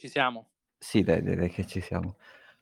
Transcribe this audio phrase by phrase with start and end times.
[0.00, 0.48] Ci siamo.
[0.82, 2.16] Sì, dai, direi che ci siamo.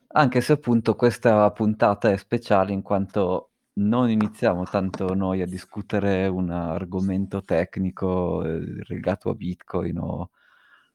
[0.09, 6.27] Anche se appunto questa puntata è speciale in quanto non iniziamo tanto noi a discutere
[6.27, 10.31] un argomento tecnico eh, legato a Bitcoin o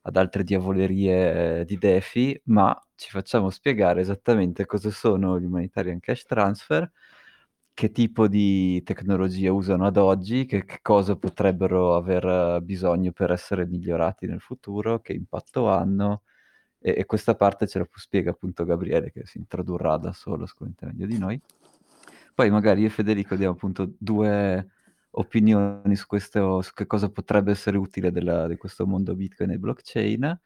[0.02, 6.00] ad altre diavolerie eh, di DeFi, ma ci facciamo spiegare esattamente cosa sono gli humanitarian
[6.00, 6.90] cash transfer,
[7.72, 13.66] che tipo di tecnologie usano ad oggi, che, che cosa potrebbero aver bisogno per essere
[13.66, 16.22] migliorati nel futuro, che impatto hanno
[16.86, 20.84] e, e questa parte ce la spiega appunto Gabriele che si introdurrà da solo sicuramente
[20.84, 21.40] meglio di noi.
[22.34, 24.68] Poi magari io e Federico diamo appunto due
[25.12, 29.58] opinioni su, questo, su che cosa potrebbe essere utile della, di questo mondo Bitcoin e
[29.58, 30.40] blockchain.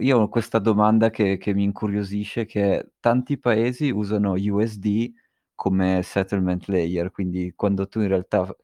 [0.00, 5.12] Io ho questa domanda che, che mi incuriosisce, che tanti paesi usano USD
[5.54, 8.54] come settlement layer, quindi quando tu in realtà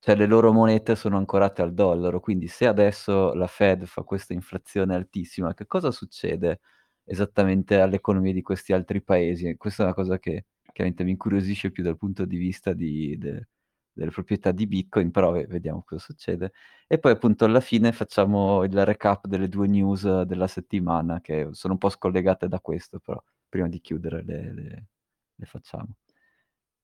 [0.00, 4.32] cioè le loro monete sono ancorate al dollaro, quindi se adesso la Fed fa questa
[4.32, 6.60] inflazione altissima, che cosa succede
[7.04, 9.56] esattamente all'economia di questi altri paesi?
[9.56, 13.48] Questa è una cosa che chiaramente mi incuriosisce più dal punto di vista di, de,
[13.92, 16.52] delle proprietà di Bitcoin, però vediamo cosa succede.
[16.86, 21.72] E poi appunto alla fine facciamo il recap delle due news della settimana, che sono
[21.74, 24.86] un po' scollegate da questo, però prima di chiudere le, le,
[25.34, 25.88] le facciamo.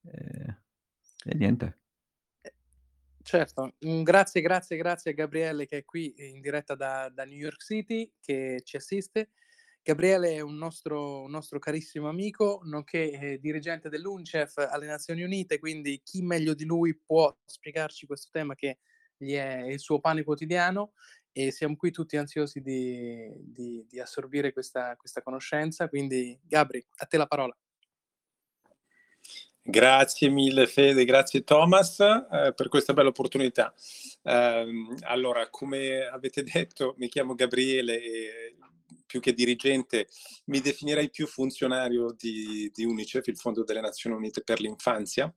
[0.02, 0.56] E,
[1.26, 1.78] e niente.
[3.26, 7.64] Certo, grazie, grazie, grazie a Gabriele che è qui in diretta da, da New York
[7.64, 9.30] City, che ci assiste.
[9.82, 15.58] Gabriele è un nostro, un nostro carissimo amico, nonché eh, dirigente dell'UNCEF alle Nazioni Unite,
[15.58, 18.78] quindi chi meglio di lui può spiegarci questo tema che
[19.16, 20.92] gli è il suo pane quotidiano
[21.32, 25.88] e siamo qui tutti ansiosi di, di, di assorbire questa, questa conoscenza.
[25.88, 27.56] Quindi Gabri, a te la parola.
[29.66, 33.72] Grazie mille Fede, grazie Thomas eh, per questa bella opportunità.
[34.22, 34.66] Eh,
[35.04, 38.56] allora, come avete detto, mi chiamo Gabriele e
[39.06, 40.08] più che dirigente
[40.46, 45.34] mi definirei più funzionario di, di UNICEF, il Fondo delle Nazioni Unite per l'Infanzia.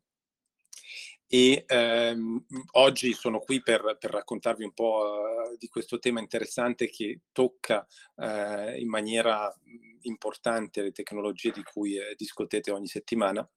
[1.25, 6.90] E ehm, oggi sono qui per, per, raccontarvi un po' uh, di questo tema interessante
[6.90, 9.53] che tocca uh, in maniera
[10.02, 13.47] importante le tecnologie di cui eh, discutete ogni settimana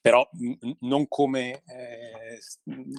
[0.00, 2.38] però mh, non come, eh,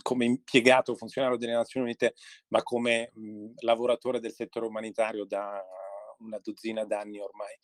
[0.01, 2.15] come, impiegato funzionario delle Nazioni Unite,
[2.49, 5.61] ma come mh, lavoratore del settore umanitario da
[6.19, 7.55] una dozzina d'anni ormai.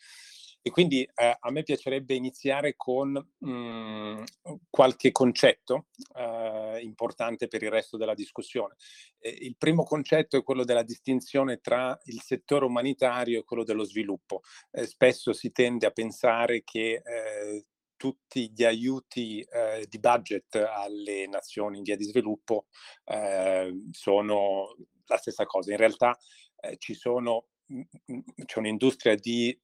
[0.68, 4.24] E quindi eh, a me piacerebbe iniziare con mh,
[4.68, 8.74] qualche concetto eh, importante per il resto della discussione.
[9.20, 13.84] Eh, il primo concetto è quello della distinzione tra il settore umanitario e quello dello
[13.84, 14.42] sviluppo.
[14.72, 21.28] Eh, spesso si tende a pensare che eh, tutti gli aiuti eh, di budget alle
[21.28, 22.68] nazioni in via di sviluppo
[23.06, 24.76] eh, sono
[25.06, 25.72] la stessa cosa.
[25.72, 26.18] In realtà
[26.62, 29.58] eh, ci sono, mh, mh, c'è un'industria di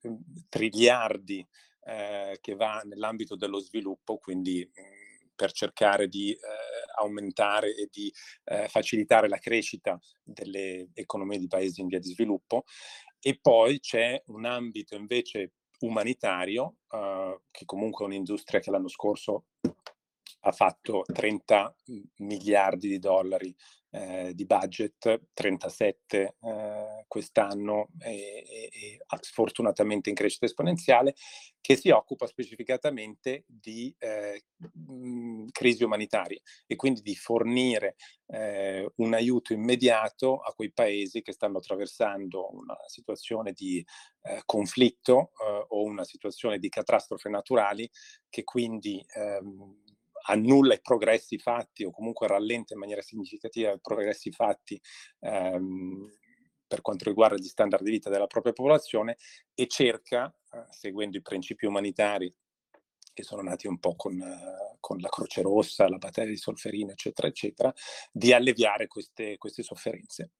[0.50, 1.47] triliardi
[1.84, 4.70] eh, che va nell'ambito dello sviluppo, quindi
[5.41, 6.38] per cercare di eh,
[7.00, 12.64] aumentare e di eh, facilitare la crescita delle economie di paesi in via di sviluppo.
[13.20, 19.46] E poi c'è un ambito invece umanitario, uh, che comunque è un'industria che l'anno scorso
[20.44, 21.75] ha fatto 30
[22.18, 23.56] miliardi di dollari
[23.91, 31.16] eh, di budget, 37 eh, quest'anno e, e, sfortunatamente in crescita esponenziale,
[31.59, 37.96] che si occupa specificatamente di eh, mh, crisi umanitarie e quindi di fornire
[38.28, 43.85] eh, un aiuto immediato a quei paesi che stanno attraversando una situazione di
[44.22, 47.90] eh, conflitto eh, o una situazione di catastrofe naturali
[48.29, 49.81] che quindi ehm,
[50.31, 54.80] annulla i progressi fatti o comunque rallenta in maniera significativa i progressi fatti
[55.19, 56.09] ehm,
[56.68, 59.18] per quanto riguarda gli standard di vita della propria popolazione
[59.53, 62.34] e cerca, eh, seguendo i principi umanitari
[63.14, 66.91] che sono nati un po' con, uh, con, la Croce Rossa, la battaglia di Solferino,
[66.91, 67.74] eccetera, eccetera,
[68.09, 70.31] di alleviare queste, queste sofferenze.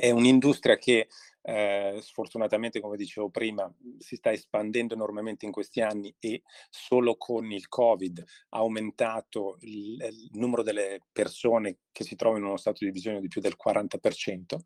[0.00, 1.08] È un'industria che
[1.42, 6.40] eh, sfortunatamente, come dicevo prima, si sta espandendo enormemente in questi anni e
[6.70, 12.48] solo con il Covid ha aumentato il, il numero delle persone che si trovano in
[12.48, 14.58] uno stato di bisogno di più del 40%.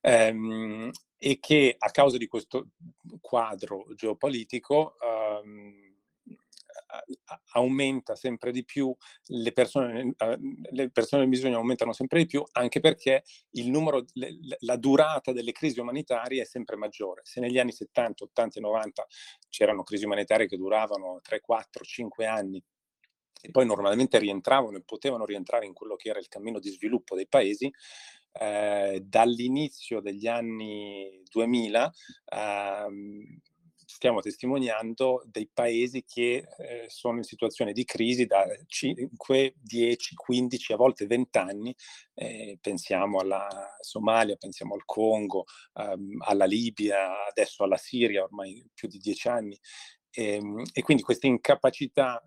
[0.00, 2.68] Ehm, e che a causa di questo
[3.20, 5.85] quadro geopolitico um,
[7.52, 8.94] aumenta sempre di più,
[9.26, 10.14] le persone,
[10.70, 14.04] le persone in bisogno aumentano sempre di più, anche perché il numero,
[14.60, 17.22] la durata delle crisi umanitarie è sempre maggiore.
[17.24, 19.06] Se negli anni 70, 80 e 90
[19.48, 22.62] c'erano crisi umanitarie che duravano 3, 4, 5 anni,
[23.42, 27.14] e poi normalmente rientravano e potevano rientrare in quello che era il cammino di sviluppo
[27.14, 27.70] dei paesi,
[28.32, 31.92] eh, dall'inizio degli anni 2000
[32.26, 33.40] ehm,
[33.96, 40.72] stiamo testimoniando dei paesi che eh, sono in situazione di crisi da 5, 10, 15,
[40.74, 41.74] a volte 20 anni.
[42.12, 43.48] Eh, pensiamo alla
[43.80, 45.44] Somalia, pensiamo al Congo,
[45.74, 49.58] ehm, alla Libia, adesso alla Siria, ormai più di 10 anni.
[50.10, 52.22] E, ehm, e quindi questa incapacità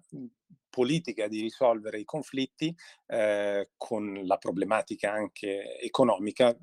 [0.72, 2.76] politica di risolvere i conflitti
[3.08, 6.56] eh, con la problematica anche economica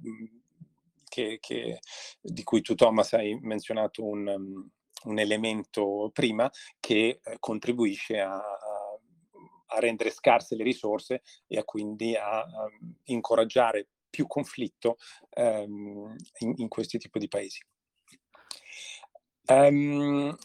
[1.08, 1.78] che, che,
[2.20, 4.68] di cui tu Thomas hai menzionato un,
[5.04, 6.50] un elemento prima
[6.80, 12.68] che eh, contribuisce a, a, rendere scarse le risorse e a quindi a, a
[13.04, 14.96] incoraggiare più conflitto
[15.30, 17.60] ehm, in, in questi tipi di paesi.
[19.48, 20.36] Um,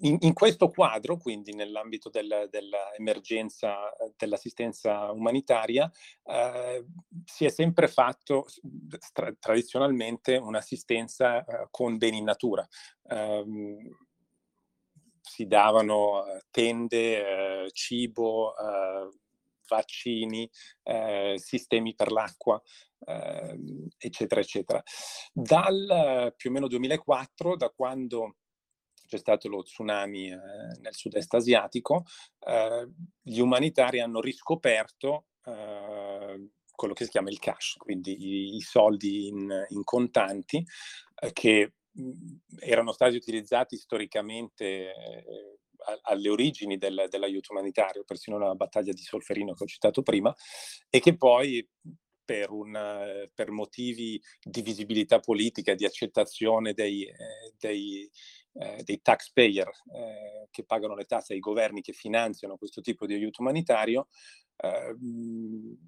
[0.00, 3.76] in, in, questo quadro, quindi nell'ambito del, dell'emergenza
[4.16, 5.90] dell'assistenza umanitaria,
[6.24, 6.84] eh,
[7.24, 8.46] si è sempre fatto
[9.12, 12.66] tra, tradizionalmente un'assistenza eh, con beni in natura.
[13.02, 13.76] Um,
[15.20, 19.08] si davano eh, tende, eh, cibo, eh,
[19.68, 20.50] vaccini,
[20.82, 22.60] eh, sistemi per l'acqua,
[23.06, 23.58] eh,
[23.96, 24.82] eccetera, eccetera.
[25.32, 28.36] Dal più o meno 2004, da quando
[29.10, 30.36] c'è stato lo tsunami eh,
[30.80, 32.04] nel sud-est asiatico,
[33.22, 39.66] gli umanitari hanno riscoperto quello che si chiama il cash, quindi i, i soldi in,
[39.70, 40.64] in contanti,
[41.32, 45.58] che Mhmm, erano stati utilizzati storicamente eh,
[46.02, 50.34] alle origini del, dell'aiuto umanitario, persino nella battaglia di Solferino che ho citato prima,
[50.88, 51.66] e che poi
[52.24, 58.08] per, un, per motivi di visibilità politica, di accettazione dei, eh, dei,
[58.54, 63.14] eh, dei taxpayer eh, che pagano le tasse ai governi che finanziano questo tipo di
[63.14, 64.08] aiuto umanitario,
[64.56, 64.94] eh,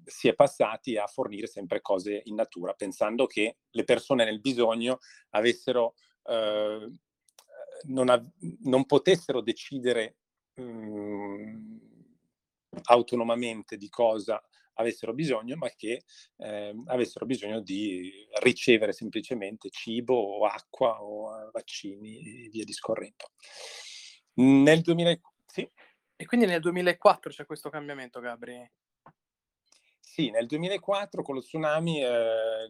[0.05, 4.99] si è passati a fornire sempre cose in natura, pensando che le persone nel bisogno
[5.31, 6.89] avessero, eh,
[7.83, 8.31] non, av-
[8.61, 10.17] non, potessero decidere
[10.55, 11.77] mh,
[12.83, 14.41] autonomamente di cosa
[14.73, 16.03] avessero bisogno, ma che
[16.37, 18.11] eh, avessero bisogno di
[18.41, 23.31] ricevere semplicemente cibo o acqua o vaccini e via discorrendo.
[24.35, 25.19] Nel 2000...
[25.45, 25.69] Sì?
[26.15, 28.71] E quindi nel 2004 c'è questo cambiamento, Gabri?
[29.99, 32.67] Sì, nel 2004 con lo tsunami eh,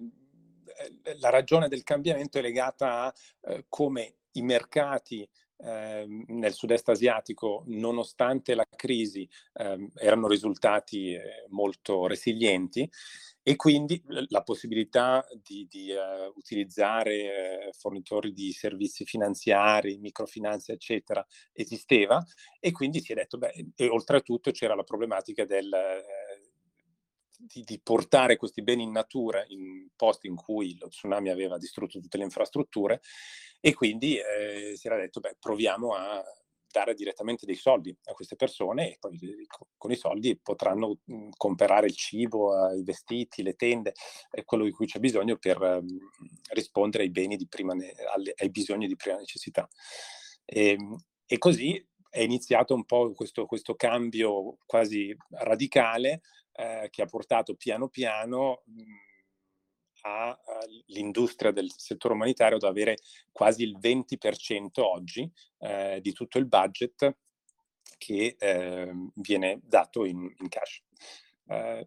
[1.20, 5.28] la ragione del cambiamento è legata a eh, come i mercati
[5.64, 12.90] eh, nel sud-est asiatico, nonostante la crisi, eh, erano risultati eh, molto resilienti
[13.46, 21.26] e quindi la possibilità di, di uh, utilizzare uh, fornitori di servizi finanziari, microfinanze, eccetera,
[21.52, 22.26] esisteva
[22.58, 25.68] e quindi si è detto, beh, e oltretutto c'era la problematica del,
[27.46, 32.00] di, di, portare questi beni in natura in posti in cui lo tsunami aveva distrutto
[32.00, 33.02] tutte le infrastrutture
[33.60, 36.24] e quindi eh, si era detto, beh, proviamo a
[36.74, 39.20] dare direttamente dei soldi a queste persone e poi
[39.78, 43.94] con i soldi potranno mhmm, comprare il cibo, i vestiti, le tende,
[44.44, 45.98] quello di cui c'è bisogno per mhmm,
[46.54, 49.70] rispondere ai, beni di prima ai bisogni di prima necessità.
[50.46, 56.22] E, ehm, e così è iniziato un po' questo, questo cambio quasi radicale
[56.54, 58.98] eh, che ha portato piano piano mh, mhmm,
[60.06, 62.98] all'industria del settore umanitario ad avere
[63.32, 67.18] quasi il 20% oggi eh, di tutto il budget
[67.98, 70.84] che eh, viene dato in, in cash.
[71.46, 71.86] Uh,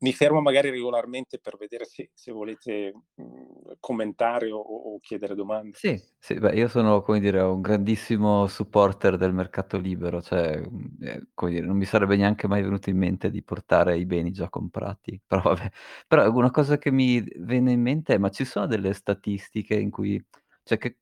[0.00, 5.78] mi fermo magari regolarmente per vedere se, se volete mh, commentare o, o, chiedere domande.
[5.78, 10.60] Sì, sì beh, io sono, dire, un grandissimo supporter del mercato libero, cioè,
[11.00, 14.50] eh, dire, non mi sarebbe neanche mai venuto in mente di portare i beni già
[14.50, 15.70] comprati, però vabbè.
[16.06, 19.90] Però una cosa che mi viene in mente è, ma ci sono delle statistiche in
[19.90, 20.22] cui,
[20.64, 20.98] cioè che,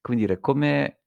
[0.00, 1.00] come dire, come,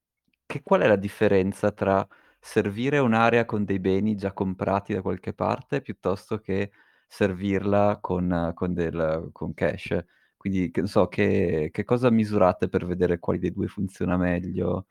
[0.46, 2.06] che, qual è la differenza tra
[2.44, 6.72] servire un'area con dei beni già comprati da qualche parte, piuttosto che
[7.06, 9.96] servirla con con del con cash.
[10.36, 14.86] Quindi, che ne so, che che cosa misurate per vedere quali dei 2 funziona meglio?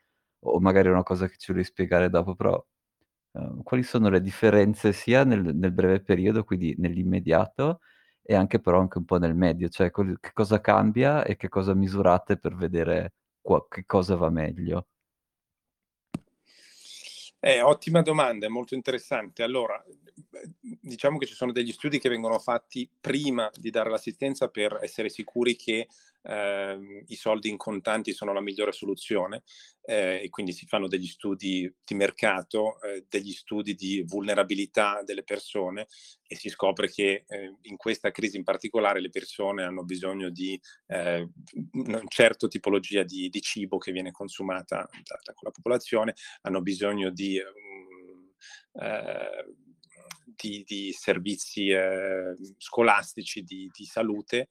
[0.46, 2.64] O magari è una cosa che ci vuoi spiegare dopo, però,
[3.34, 7.82] uhm, quali sono le differenze sia nel nel breve periodo, quindi nell'immediato,
[8.24, 9.70] e anche però anche un po' nel medio?
[9.70, 14.86] Cioè, che cosa cambia e che cosa misurate per vedere qua che cosa va meglio?
[17.44, 19.42] Eh, ottima domanda, è molto interessante.
[19.42, 19.84] Allora,
[20.80, 25.10] diciamo che ci sono degli studi che vengono fatti prima di dare l'assistenza per essere
[25.10, 25.88] sicuri che
[26.24, 29.44] eh, i soldi in contanti sono la migliore soluzione
[29.84, 35.24] eh, e quindi si fanno degli studi di mercato, eh, degli studi di vulnerabilità delle
[35.24, 35.88] persone
[36.28, 40.60] e si scopre che eh, in questa crisi in particolare le persone hanno bisogno di
[40.88, 41.28] eh,
[41.74, 47.10] una certa tipologia di, di, cibo che viene consumata da, da quella popolazione, hanno bisogno
[47.10, 47.42] di...
[48.74, 49.10] Um,
[50.34, 51.72] di, di, servizi
[52.58, 54.48] scolastici di, di, salute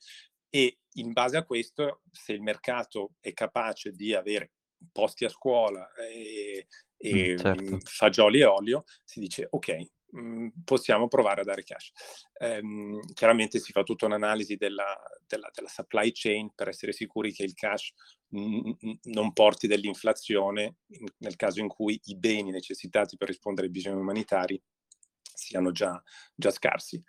[0.51, 4.53] e in base a questo, se il mercato è capace di avere
[4.93, 6.67] posti a scuola e,
[6.97, 7.79] e mm, certo.
[7.85, 9.77] fagioli e olio, si dice ok,
[10.11, 11.93] mh, mm, possiamo provare a dare cash.
[12.41, 17.45] Um, chiaramente si fa tutta un'analisi della, della, della, supply chain per essere sicuri che
[17.45, 17.93] il cash
[18.31, 23.73] n- non porti dell'inflazione in, nel caso in cui i beni necessitati per rispondere ai
[23.73, 24.61] bisogni umanitari
[25.23, 26.03] siano già,
[26.35, 27.03] già scarsi.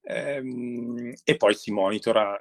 [0.00, 2.40] Um, e poi si monitora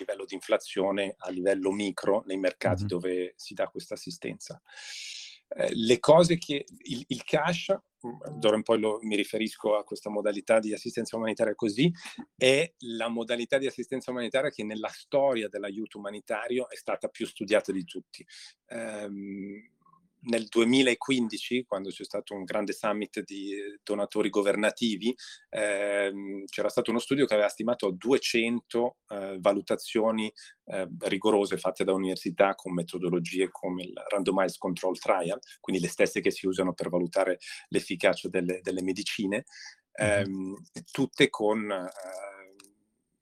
[0.00, 2.88] livello di inflazione a livello micro nei mercati mm-hmm.
[2.88, 4.60] dove si dà questa assistenza.
[5.52, 7.74] Eh, le cose che il, il cash,
[8.06, 11.92] mm, d'ora in poi lo, mi riferisco a questa modalità di assistenza umanitaria così,
[12.36, 17.72] è la modalità di assistenza umanitaria che nella storia dell'aiuto umanitario è stata più studiata
[17.72, 18.24] di tutti.
[18.68, 19.78] Um,
[20.22, 25.14] nel 2015, quando c'è stato un grande summit di donatori governativi,
[25.48, 30.32] ehm, c'era stato uno studio che aveva stimato 200 eh, valutazioni
[30.66, 36.20] eh, rigorose fatte da università con metodologie come il randomized control trial, quindi le stesse
[36.20, 39.44] che si usano per valutare l'efficacia delle, delle medicine,
[39.92, 40.56] ehm,
[40.90, 41.70] tutte con...
[41.70, 42.39] Eh,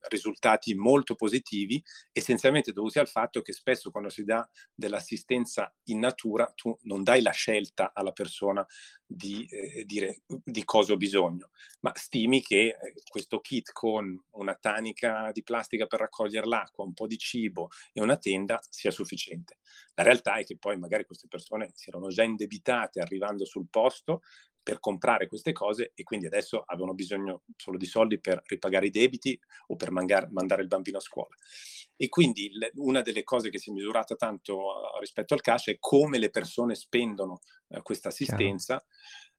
[0.09, 6.51] risultati molto positivi, essenzialmente dovuti al fatto che spesso quando si dà dell'assistenza in natura
[6.55, 8.67] tu non dai la scelta alla persona
[9.11, 11.51] di eh, dire di cosa ho bisogno,
[11.81, 16.93] ma stimi che eh, questo kit con una tanica di plastica per raccogliere l'acqua, un
[16.93, 19.59] po' di cibo e una tenda sia sufficiente.
[19.95, 24.23] La realtà è che poi magari queste persone si erano già indebitate arrivando sul posto,
[24.69, 28.91] per comprare queste cose e quindi adesso avevano bisogno solo di soldi per ripagare i
[28.91, 31.35] debiti o per mangar, mandare il bambino a scuola.
[31.97, 35.69] E quindi l- una delle cose che si è misurata tanto uh, rispetto al cash
[35.69, 38.85] è come le persone spendono uh, questa assistenza.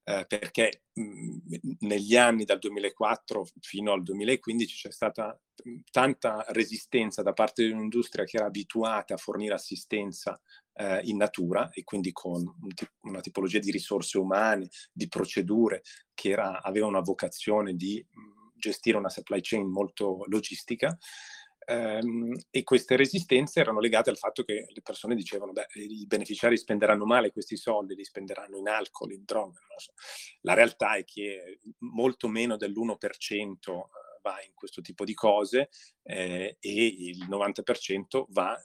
[0.03, 7.21] Eh, perché mh, negli anni dal 2004 fino al 2015 c'è stata mh, tanta resistenza
[7.21, 10.41] da parte di un'industria che era abituata a fornire assistenza
[10.79, 15.83] eh, in natura e quindi con un t- una tipologia di risorse umane, di procedure
[16.13, 20.97] che era, aveva una vocazione di mh, gestire una supply chain molto logistica.
[21.67, 26.57] Um, e queste resistenze erano legate al fatto che le persone dicevano beh i beneficiari
[26.57, 29.59] spenderanno male questi soldi, li spenderanno in alcol, in droga.
[29.77, 29.91] So.
[30.41, 33.87] La realtà è che molto meno dell'1% eh,
[34.23, 35.69] va in questo tipo di cose
[36.01, 38.59] eh, e il 90% va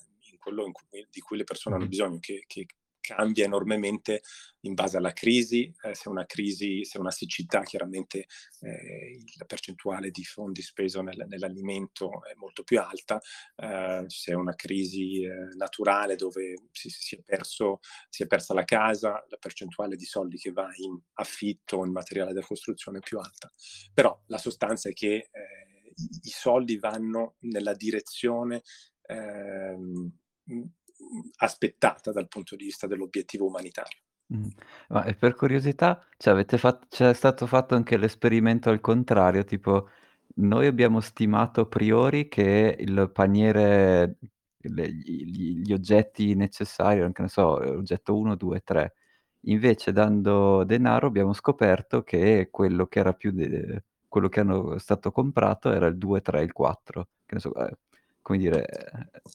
[0.44, 2.66] quello cui, di cui le persone hanno bisogno, che, che,
[3.04, 4.22] cambia enormemente
[4.60, 8.26] in base alla crisi, eh, se una crisi, se una siccità, chiaramente
[8.60, 13.20] eh, la percentuale di fondi speso nel, nell'alimento è molto più alta,
[13.56, 18.54] eh, se è una crisi eh, naturale dove si, si, è perso, si, è persa
[18.54, 22.98] la casa, la percentuale di soldi che va in affitto o in materiale da costruzione
[22.98, 23.52] è più alta.
[23.92, 28.62] Però la sostanza è che eh, i, i soldi vanno nella direzione
[29.02, 30.10] ehm,
[31.36, 33.98] aspettata dal punto di vista dell'obiettivo umanitario.
[34.34, 34.48] Mm.
[34.88, 39.88] Ma per curiosità, cioè fatto, c'è stato fatto anche l'esperimento al contrario, tipo
[40.36, 44.16] noi abbiamo stimato a priori che il paniere,
[44.56, 48.94] le, gli, gli, oggetti necessari, anche ne so, oggetto 1, 2, 3,
[49.42, 55.12] invece dando denaro abbiamo scoperto che quello che era più, de, quello che hanno stato
[55.12, 57.76] comprato era il 2, 3, il 4, che ne so, eh,
[58.24, 58.64] come dire,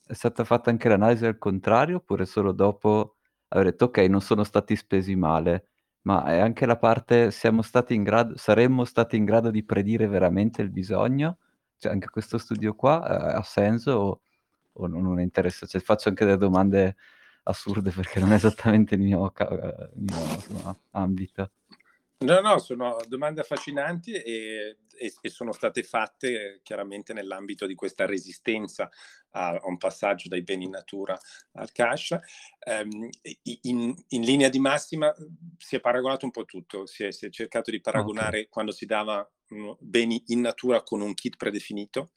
[0.07, 3.17] è stata fatta anche l'analisi al contrario oppure solo dopo
[3.49, 5.67] aver detto ok, non sono stati spesi male,
[6.01, 10.07] ma è anche la parte siamo stati in grado, saremmo stati in grado di predire
[10.07, 11.37] veramente il bisogno?
[11.77, 14.21] Cioè anche questo studio qua eh, ha senso o,
[14.73, 15.67] o non, non interessa?
[15.67, 16.95] Cioè, faccio anche delle domande
[17.43, 21.51] assurde perché non è esattamente il mio, il mio insomma, ambito.
[22.21, 28.05] No, no, sono domande affascinanti e, e, e, sono state fatte chiaramente nell'ambito di questa
[28.05, 28.89] resistenza
[29.31, 31.17] a, a un passaggio dai beni in natura
[31.53, 32.17] al cash.
[32.65, 33.09] Um,
[33.61, 35.15] in, in, linea di massima
[35.57, 38.49] si è paragonato un po' tutto, si è, si è cercato di paragonare okay.
[38.49, 39.25] quando si dava
[39.79, 42.11] beni in natura con un kit predefinito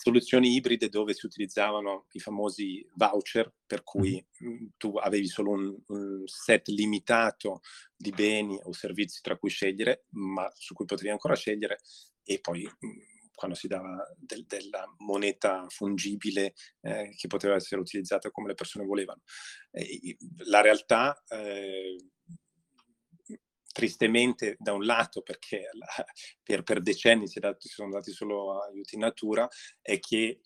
[0.00, 5.50] soluzioni ibride dove si utilizzavano i famosi voucher, per cui mh, mm, tu avevi solo
[5.50, 7.60] un, un, set limitato
[7.96, 11.80] di beni o servizi tra cui scegliere, ma su cui potevi ancora scegliere,
[12.22, 12.98] e poi mh, mm,
[13.34, 18.84] quando si dava del, della moneta fungibile eh, che poteva essere utilizzata come le persone
[18.84, 19.22] volevano.
[19.72, 21.96] Eh, la realtà, eh,
[23.78, 25.86] tristemente da un lato, perché la,
[26.42, 29.48] per, per, decenni si, dato, si, sono dati solo aiuti in natura,
[29.80, 30.40] è che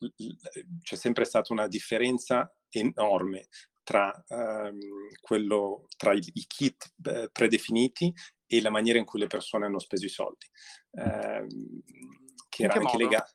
[0.83, 3.49] c'è sempre stata una differenza enorme
[3.83, 4.79] tra, um,
[5.19, 8.13] quello, tra i, i kit eh, predefiniti
[8.47, 10.47] e la maniera in cui le persone hanno speso i soldi,
[10.91, 11.47] eh,
[12.51, 13.33] che era anche legato.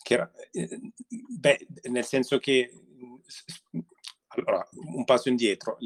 [0.00, 2.70] Che era, eh, beh, nel senso che,
[4.28, 5.76] allora, un passo indietro,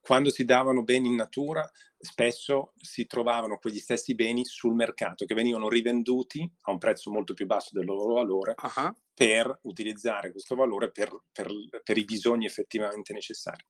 [0.00, 1.68] quando si davano beni in natura,
[1.98, 7.34] spesso si trovavano quegli stessi beni sul mercato che venivano rivenduti a un prezzo molto
[7.34, 8.94] più basso del loro valore uh-huh.
[9.12, 11.48] per utilizzare questo valore per, per,
[11.82, 13.64] per i bisogni effettivamente necessari.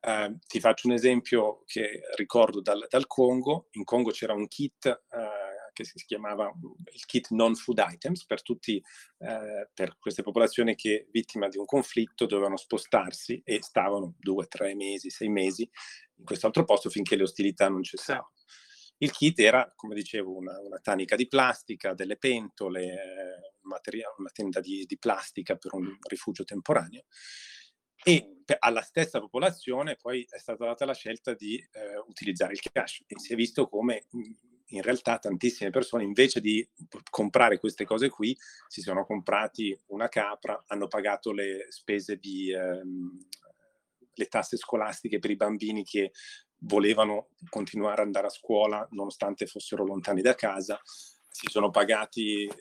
[0.00, 3.68] Uh, ti faccio un esempio che ricordo dal, dal, Congo.
[3.72, 5.43] In Congo c'era un kit uh,
[5.74, 6.50] che si chiamava
[6.92, 8.82] il kit non food items per tutti,
[9.18, 14.74] eh, per queste popolazioni che vittima di un conflitto dovevano spostarsi e stavano due, tre
[14.74, 15.68] mesi, sei mesi
[16.16, 18.32] in quest'altro posto finché le ostilità non cessavano.
[18.98, 24.30] Il kit era, come dicevo, una, una tanica di plastica, delle pentole, eh, materia, una
[24.30, 27.04] tenda di, di plastica per un rifugio temporaneo
[28.06, 33.02] e alla stessa popolazione poi è stata data la scelta di eh, utilizzare il cash
[33.06, 34.04] e si è visto come
[34.76, 36.66] in realtà tantissime persone invece di
[37.10, 38.36] comprare queste cose qui
[38.68, 43.18] si sono comprati una capra, hanno pagato le spese di ehm,
[44.14, 46.12] le tasse scolastiche per i bambini che
[46.58, 50.80] volevano continuare ad andare a scuola nonostante fossero lontani da casa
[51.34, 52.52] si sono pagati eh,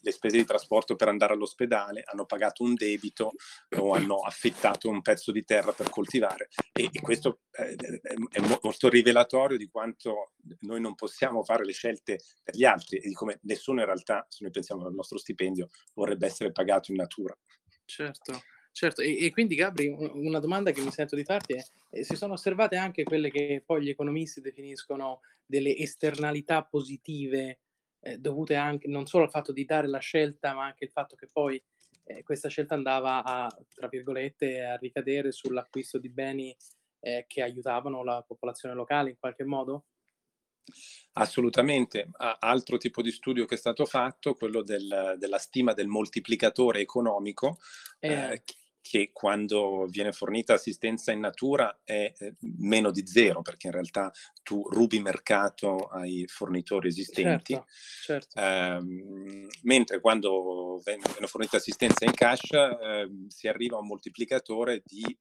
[0.00, 3.32] le spese di trasporto per andare all'ospedale, hanno pagato un debito
[3.76, 7.74] o hanno affittato un pezzo di terra per coltivare e, e questo eh,
[8.30, 13.08] è molto rivelatorio di quanto noi non possiamo fare le scelte per gli altri e
[13.08, 16.98] di come nessuno in realtà, se noi pensiamo al nostro stipendio, vorrebbe essere pagato in
[16.98, 17.36] natura.
[17.84, 18.40] Certo.
[18.70, 22.16] Certo, e, e, quindi Gabri, una domanda che mi sento di farti è, eh, si
[22.16, 27.58] sono osservate anche quelle che poi gli economisti definiscono delle esternalità positive
[28.02, 31.14] eh, dovute anche non solo al fatto di dare la scelta, ma anche il fatto
[31.16, 31.62] che poi
[32.04, 36.54] eh, questa scelta andava a, tra virgolette, a ricadere sull'acquisto di beni
[37.00, 39.84] eh, che aiutavano la popolazione locale in qualche modo?
[41.14, 42.08] Assolutamente.
[42.16, 47.58] Altro tipo di studio che è stato fatto, quello del, della stima del moltiplicatore economico,
[47.98, 48.42] eh, eh
[48.82, 54.12] che quando viene fornita assistenza in natura è eh, meno di zero, perché in realtà
[54.42, 57.54] tu rubi mercato ai fornitori esistenti,
[58.02, 58.38] certo, certo.
[58.38, 65.16] Eh, mentre quando viene, fornita assistenza in cash eh, si arriva a un moltiplicatore di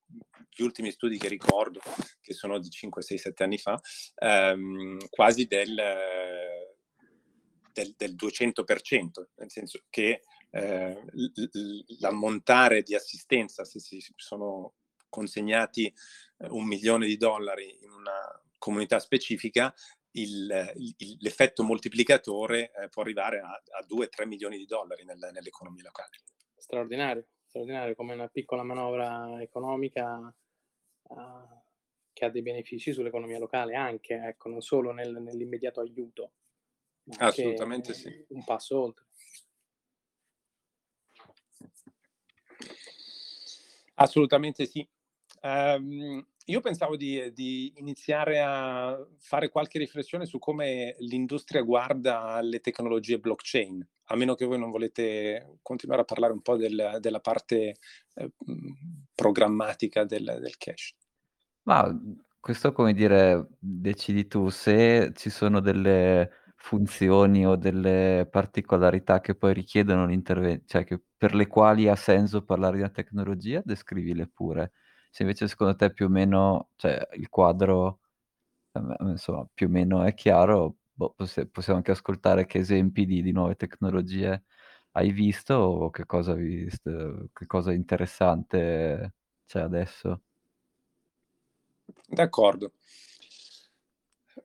[0.54, 1.80] gli ultimi studi che ricordo,
[2.19, 3.80] che sono di 5, 6, 7 anni fa,
[4.15, 5.82] ehm, quasi del,
[7.71, 11.01] del, del 200%, nel senso che eh,
[11.99, 14.73] l'ammontare di assistenza, se si sono
[15.09, 19.73] consegnati eh, un milione di dollari in una comunità specifica,
[20.11, 25.83] il, il, l'effetto moltiplicatore eh, può arrivare a, a 2-3 milioni di dollari nel, nell'economia
[25.83, 26.17] locale.
[26.55, 30.33] Straordinario, straordinario come una piccola manovra economica
[31.03, 31.15] uh,
[32.13, 36.33] che ha dei benefici sull'economia locale anche, ecco, non solo nel, nell'immediato aiuto.
[37.17, 38.25] Assolutamente sì.
[38.29, 39.05] Un passo oltre.
[44.01, 44.87] Assolutamente sì.
[45.41, 52.59] Um, io pensavo di, di, iniziare a fare qualche riflessione su come l'industria guarda alle
[52.59, 57.19] tecnologie blockchain, a meno che voi non volete continuare a parlare un po' del, della
[57.19, 57.75] parte
[58.15, 58.31] eh,
[59.13, 60.95] programmatica del, del cache.
[61.63, 61.95] Ma
[62.39, 69.54] questo, come dire, decidi tu se ci sono delle funzioni o delle particolarità che poi
[69.54, 74.71] richiedono l'intervento, cioè che per le quali ha senso parlare di una tecnologia, descrivile pure.
[75.10, 78.00] Se invece secondo te più o meno, cioè il quadro,
[78.74, 81.15] ehm, insomma, più o meno è chiaro, boh,
[81.52, 84.43] possiamo anche ascoltare che esempi di, di nuove tecnologie
[84.93, 90.21] hai visto o che cosa, visto, che cosa interessante c'è adesso.
[92.10, 92.74] D'accordo.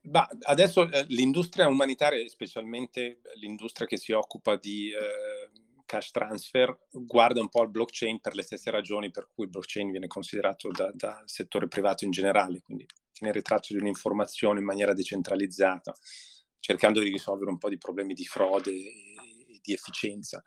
[0.01, 5.49] Bah, adesso eh, l'industria umanitaria, specialmente l'industria che si occupa di eh,
[5.85, 9.89] cash transfer, guarda un po' al blockchain per le stesse ragioni per cui il blockchain
[9.89, 14.93] viene considerato dal da settore privato in generale, quindi tenere traccia di un'informazione in maniera
[14.93, 15.95] decentralizzata,
[16.59, 20.43] cercando di risolvere un po' di problemi di frode e di efficienza.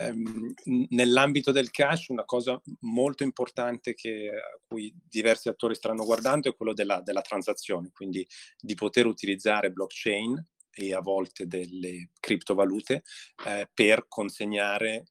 [0.00, 0.54] Um,
[0.90, 6.56] nell'ambito del cash una cosa molto importante che, a cui diversi attori stanno guardando è
[6.56, 8.26] quello della, della transazione, quindi
[8.58, 13.02] di poter utilizzare blockchain e a volte delle criptovalute
[13.46, 15.08] eh, per consegnare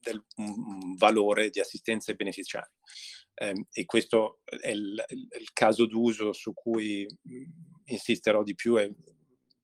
[0.00, 2.70] del, un valore di assistenza ai beneficiari.
[3.34, 7.06] Eh, e questo è il, il, caso d'uso su cui
[7.84, 8.92] insisterò di più e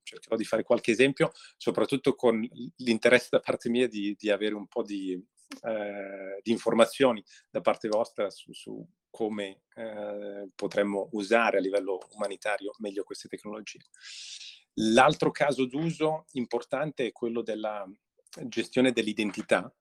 [0.07, 4.67] cercherò di fare qualche esempio, soprattutto con l'interesse da parte mia di, di avere un
[4.67, 11.61] po' di, eh, di, informazioni da parte vostra su, su come eh, potremmo usare a
[11.61, 13.79] livello umanitario meglio queste tecnologie.
[14.79, 17.85] L'altro caso d'uso importante è quello della
[18.43, 19.71] gestione dell'identità.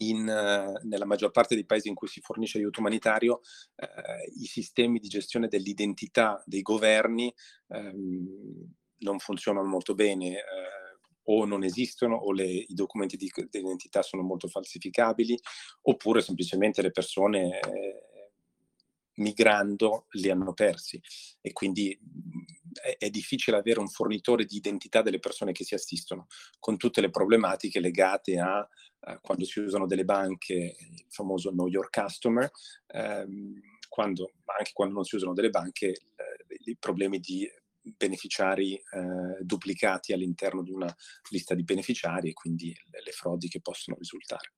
[0.00, 3.40] In, nella maggior parte dei paesi in cui si fornisce aiuto umanitario,
[3.74, 7.34] eh, i sistemi di gestione dell'identità dei governi
[7.68, 10.36] ehm, non funzionano molto bene.
[10.36, 10.86] Eh,
[11.30, 15.38] o non esistono o le, i documenti di, di, identità sono molto falsificabili
[15.82, 18.08] oppure semplicemente le persone eh,
[19.18, 21.00] migrando li hanno persi
[21.40, 21.98] e quindi
[22.82, 26.26] è, è, difficile avere un fornitore di identità delle persone che si assistono,
[26.58, 28.66] con tutte le problematiche legate a,
[29.00, 32.50] a quando si usano delle banche, il famoso know your customer,
[32.88, 35.94] ehm, quando, anche quando non si usano delle banche,
[36.64, 37.48] i problemi di
[37.96, 38.82] beneficiari eh,
[39.40, 40.94] duplicati all'interno di una
[41.30, 44.52] lista di beneficiari e quindi le, le frodi che possono risultare.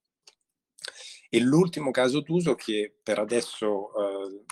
[1.28, 4.44] E l'ultimo caso d'uso che per adesso eh,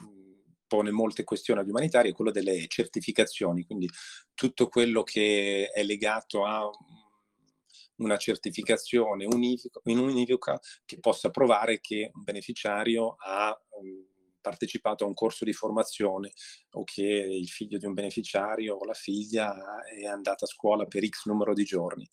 [0.68, 3.88] pone molte questioni agli umanitari è quello delle certificazioni, quindi
[4.34, 6.70] tutto quello che è legato a
[7.96, 14.07] una certificazione univoca, univoca che possa provare che un beneficiario ha um,
[14.48, 16.32] partecipato a un corso di formazione
[16.72, 21.06] o che il figlio di un beneficiario o la figlia è andata a scuola per
[21.06, 22.08] x numero di giorni.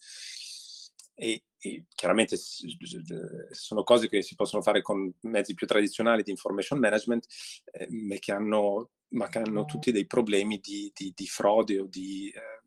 [1.17, 6.77] E, e, chiaramente sono cose che si possono fare con mezzi più tradizionali di information
[6.77, 7.25] management,
[7.71, 11.85] eh, ma, che hanno, ma, che hanno, tutti dei problemi di, di, di frode o
[11.85, 12.65] di eh,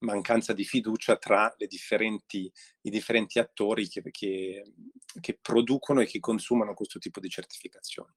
[0.00, 2.50] mancanza di fiducia tra differenti,
[2.82, 4.62] i differenti attori che, che,
[5.20, 8.12] che, producono e che consumano questo tipo di certificazioni.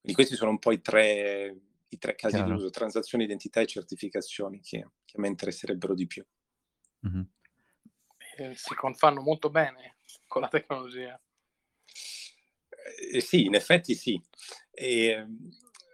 [0.00, 1.56] Quindi questi sono un po' i tre,
[1.88, 2.54] i tre casi Chiaro.
[2.54, 6.24] d'uso, transazioni, identità e certificazioni che, che a me interesserebbero di più.
[7.06, 7.22] Mm-hmm
[8.38, 11.20] eh, si fanno molto bene con la tecnologia.
[13.12, 14.20] Eh, sì, in effetti sì.
[14.70, 15.26] E,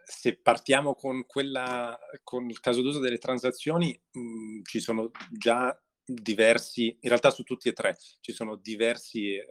[0.05, 6.89] se partiamo con, quella, con il caso d'uso delle transazioni, mh, ci sono già diversi,
[6.89, 9.47] in realtà su tutti e tre, ci sono diversi eh,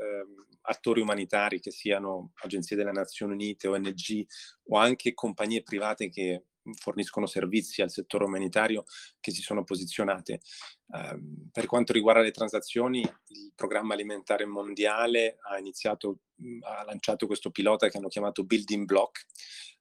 [0.62, 4.26] attori umanitari, che siano agenzie delle Nazioni Unite, ONG
[4.70, 6.46] o anche compagnie private che
[6.80, 8.86] forniscono servizi al settore umanitario
[9.20, 10.42] che si sono posizionate.
[10.88, 16.20] Uh, per quanto riguarda le transazioni, il programma alimentare mondiale ha iniziato,
[16.62, 19.26] ha lanciato questo pilota che hanno chiamato Building Block,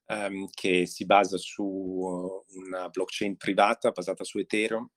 [0.07, 4.89] um, che si basa su una blockchain privata basata su Ethereum,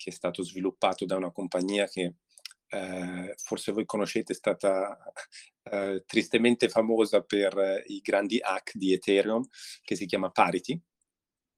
[0.00, 2.14] che è stato sviluppato da una compagnia che
[2.72, 4.96] Uh, forse voi conoscete, è stata
[5.72, 9.44] uh, tristemente famosa per uh, i grandi hack di Ethereum,
[9.82, 10.80] che si chiama Parity.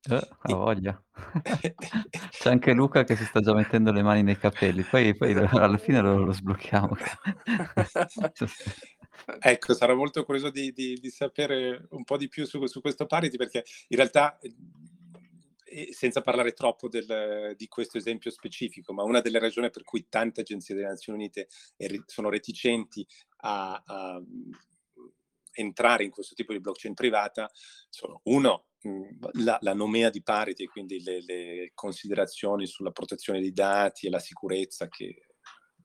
[0.08, 1.04] Eh, ha voglia.
[2.30, 5.76] C'è anche Luca che si sta già mettendo le mani nei capelli, poi, poi alla
[5.76, 6.96] fine lo, lo sblocchiamo.
[9.38, 13.04] ecco, sarò molto curioso di, di, di, sapere un po' di più su, su questo
[13.04, 14.38] parity perché in realtà
[15.92, 20.42] senza parlare troppo del, di questo esempio specifico, ma una delle ragioni per cui tante
[20.42, 21.48] agenzie delle Nazioni Unite
[22.06, 23.06] sono reticenti
[23.44, 24.22] a, a
[25.52, 27.50] entrare in questo tipo di blockchain privata
[27.88, 28.66] sono uno,
[29.34, 34.18] la, la nomea di parity, quindi le, le, considerazioni sulla protezione dei dati e la
[34.18, 35.26] sicurezza che,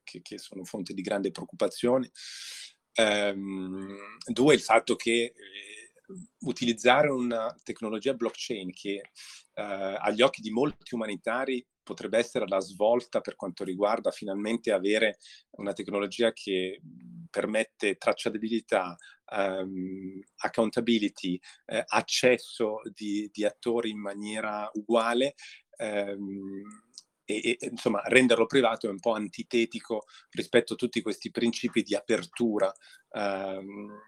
[0.03, 2.11] che, che sono fonte di grande preoccupazione.
[2.95, 3.95] Um,
[4.25, 5.33] due, il fatto che eh,
[6.39, 9.11] utilizzare una tecnologia blockchain che
[9.57, 15.17] uh, agli occhi di molti umanitari potrebbe essere la svolta per quanto riguarda finalmente avere
[15.51, 16.81] una tecnologia che
[17.29, 18.95] permette tracciabilità,
[19.37, 25.35] um, accountability, eh, accesso di, di, attori in maniera uguale.
[25.77, 26.63] Um,
[27.23, 31.93] e, e, insomma renderlo privato è un po' antitetico rispetto a tutti questi principi di
[31.93, 32.71] apertura
[33.11, 34.01] um,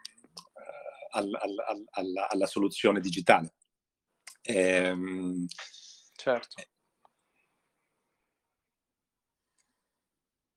[1.12, 3.56] al, al, al, alla, alla, soluzione digitale.
[4.50, 5.48] Ehm,
[6.18, 6.64] certo.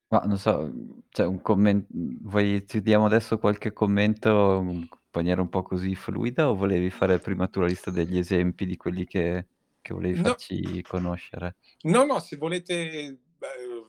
[0.08, 0.70] Ma non so,
[1.08, 1.86] cioè un commento,
[2.20, 7.18] vuoi ti diamo adesso qualche commento in maniera un po' così fluida o volevi fare
[7.18, 9.46] prima tu la lista degli esempi di quelli che,
[9.80, 11.56] che volevi No, farci conoscere?
[11.84, 13.18] no, no, se volete eh,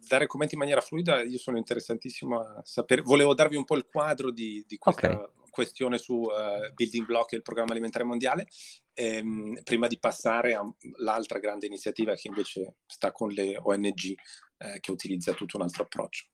[0.07, 3.01] dare commenti in maniera fluida, io sono interessantissimo a sapere.
[3.01, 7.33] Volevo darvi un po' il quadro di, di Ok, questa questione su uh, Building Block
[7.33, 8.47] e il programma alimentare mondiale,
[8.93, 10.59] ehm, prima di passare
[10.97, 14.15] all'altra grande iniziativa che invece sta con le ONG,
[14.57, 16.25] eh, che utilizza tutto un altro approccio.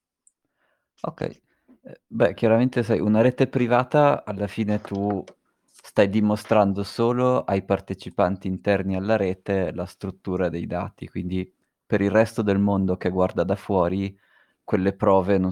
[1.02, 5.22] Ok, eh, beh, chiaramente sai, una rete privata alla fine tu
[5.62, 11.52] stai dimostrando solo ai partecipanti interni alla rete la struttura dei dati, quindi
[11.84, 14.18] per il resto del mondo che guarda da fuori,
[14.64, 15.50] quelle prove non,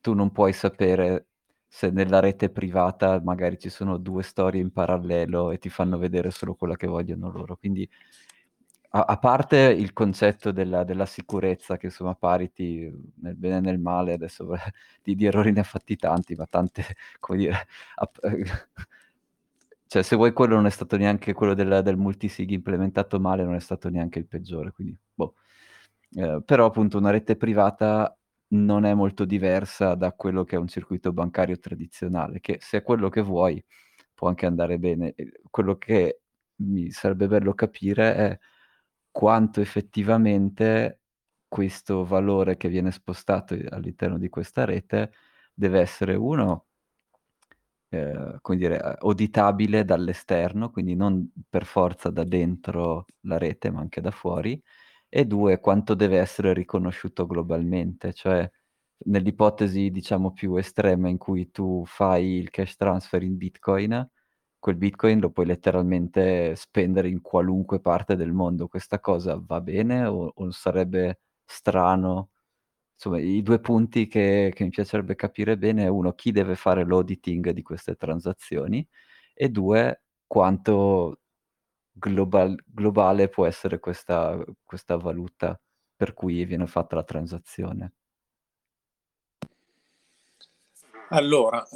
[0.00, 1.27] tu non puoi sapere
[1.68, 6.30] se nella rete privata magari ci sono due storie in parallelo e ti fanno vedere
[6.30, 7.56] solo quella che vogliono loro.
[7.56, 7.88] Quindi
[8.90, 13.78] a, a parte il concetto della, della, sicurezza, che insomma pariti nel bene e nel
[13.78, 14.50] male, adesso
[15.02, 16.84] di, di errori ne ha fatti tanti, ma tante,
[17.20, 17.66] come dire...
[19.86, 23.54] cioè se vuoi quello non è stato neanche quello del, del multisig implementato male, non
[23.54, 25.34] è stato neanche il peggiore, quindi boh.
[26.14, 28.17] Eh, però appunto una rete privata
[28.50, 32.82] non è molto diversa da quello che è un circuito bancario tradizionale, che se è
[32.82, 33.62] quello che vuoi
[34.14, 35.14] può anche andare bene.
[35.50, 36.22] Quello che
[36.62, 38.38] mi sarebbe bello capire è
[39.10, 41.00] quanto effettivamente
[41.48, 45.12] questo valore che viene spostato all'interno di questa rete
[45.54, 46.66] deve essere uno,
[47.90, 54.00] eh, come dire, auditabile dall'esterno, quindi non per forza da dentro la rete, ma anche
[54.00, 54.60] da fuori,
[55.08, 58.50] e due, quanto deve essere riconosciuto globalmente, cioè
[59.06, 64.08] nell'ipotesi diciamo più estrema in cui tu fai il cash transfer in Bitcoin,
[64.58, 68.66] quel Bitcoin lo puoi letteralmente spendere in qualunque parte del mondo.
[68.68, 72.30] Questa cosa va bene o, o sarebbe strano?
[72.94, 76.84] Insomma, i due punti che, che mi piacerebbe capire bene è uno, chi deve fare
[76.84, 78.86] l'auditing di queste transazioni
[79.34, 81.20] e due, quanto
[81.98, 85.58] global, globale può essere questa, questa valuta
[85.96, 87.92] per cui viene fatta la transazione.
[91.10, 91.66] Allora,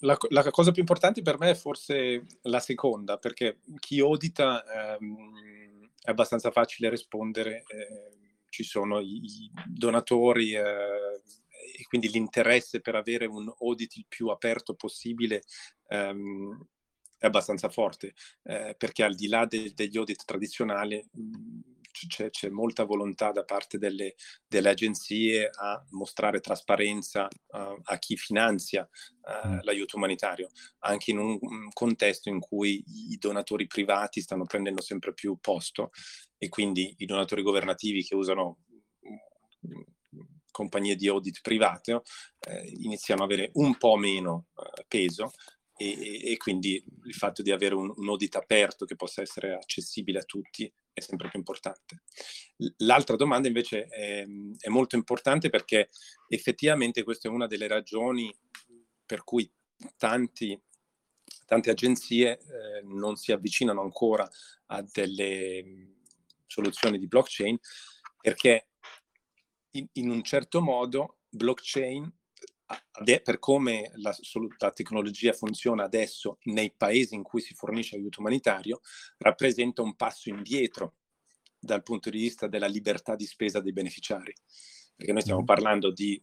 [0.00, 4.64] la, la, cosa più importante per me è forse la seconda, perché chi audita
[4.96, 12.80] ehm, è abbastanza facile rispondere, eh, ci sono i, i donatori eh, e quindi l'interesse
[12.80, 15.42] per avere un audit il più aperto possibile
[15.88, 16.66] ehm,
[17.24, 21.60] è abbastanza forte, eh, perché al di là de- degli audit tradizionali mh,
[22.08, 24.14] c'è, c'è, molta volontà da parte delle,
[24.46, 31.38] delle agenzie a mostrare trasparenza uh, a chi finanzia uh, l'aiuto umanitario, anche in un,
[31.40, 35.90] un, contesto in cui i donatori privati stanno prendendo sempre più posto
[36.36, 38.58] e quindi i donatori governativi che usano
[40.54, 42.02] compagnie di audit private
[42.46, 45.32] eh, iniziano ad avere un po' meno eh, peso
[45.76, 50.20] e, e, quindi il fatto di avere un, un, audit aperto che possa essere accessibile
[50.20, 52.04] a tutti è sempre più importante.
[52.78, 54.24] L'altra domanda invece è,
[54.58, 55.90] è molto importante perché
[56.28, 58.32] effettivamente questa è una delle ragioni
[59.04, 59.50] per cui
[59.96, 60.60] tanti,
[61.44, 64.28] tante agenzie eh, non si avvicinano ancora
[64.66, 65.96] a delle
[66.46, 67.58] soluzioni di blockchain
[68.20, 68.68] perché
[69.72, 72.10] in, in un certo modo blockchain
[73.22, 74.14] per come la,
[74.58, 78.80] la, tecnologia funziona adesso nei paesi in cui si fornisce aiuto umanitario,
[79.18, 80.94] rappresenta un passo indietro
[81.58, 84.34] dal punto di vista della libertà di spesa dei beneficiari
[84.96, 86.22] perché noi stiamo parlando di,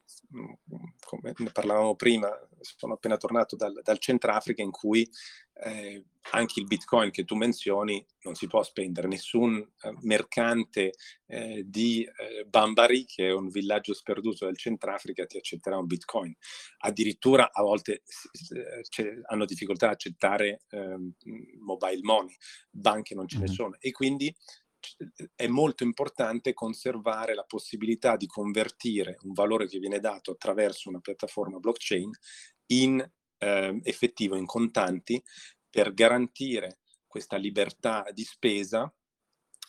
[1.05, 2.29] come ne parlavamo prima,
[2.59, 5.09] sono appena tornato dal, dal Centrafrica in cui
[5.63, 10.93] eh, anche il bitcoin che tu menzioni non si può spendere, nessun eh, mercante
[11.25, 16.33] eh, di eh, Bambari, che è un villaggio sperduto del Centrafrica, ti accetterà un bitcoin.
[16.79, 18.03] Addirittura a volte
[19.27, 21.13] hanno difficoltà a accettare ehm,
[21.59, 22.35] mobile money,
[22.69, 23.75] banche non ce ne sono.
[23.79, 24.33] E quindi
[25.35, 30.99] è molto importante conservare la possibilità di convertire un valore che viene dato attraverso una
[30.99, 32.11] piattaforma blockchain
[32.67, 35.21] in eh, effettivo, in contanti,
[35.69, 38.93] per garantire questa libertà di spesa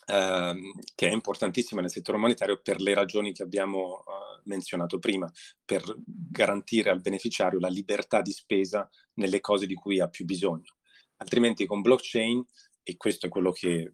[0.05, 0.53] Uh,
[0.95, 5.31] che è importantissima nel settore umanitario per le ragioni che abbiamo uh, menzionato prima,
[5.63, 10.75] per garantire al beneficiario la libertà di spesa nelle cose di cui ha più bisogno.
[11.21, 12.43] Altrimenti con blockchain
[12.83, 13.93] e questo è quello che eh,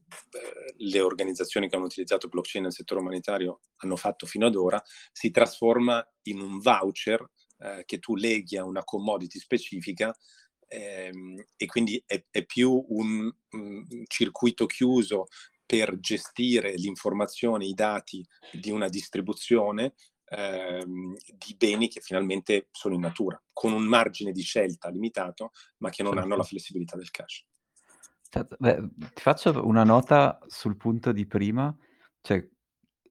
[0.78, 5.30] le organizzazioni che hanno utilizzato blockchain nel settore umanitario hanno fatto fino ad ora, si
[5.30, 10.15] trasforma in un voucher eh, che tu leghi a una commodity specifica
[10.67, 15.28] ehm, e quindi è, è più un, un, circuito chiuso
[15.65, 19.93] per gestire l'informazione, i dati di una distribuzione
[20.30, 25.91] ehm, di beni che finalmente sono in natura, con un margine di scelta limitato, ma
[25.91, 26.25] che non certo.
[26.25, 27.45] hanno la flessibilità del cash.
[28.32, 31.76] Certo, beh, ti faccio una nota sul punto di prima,
[32.22, 32.48] cioè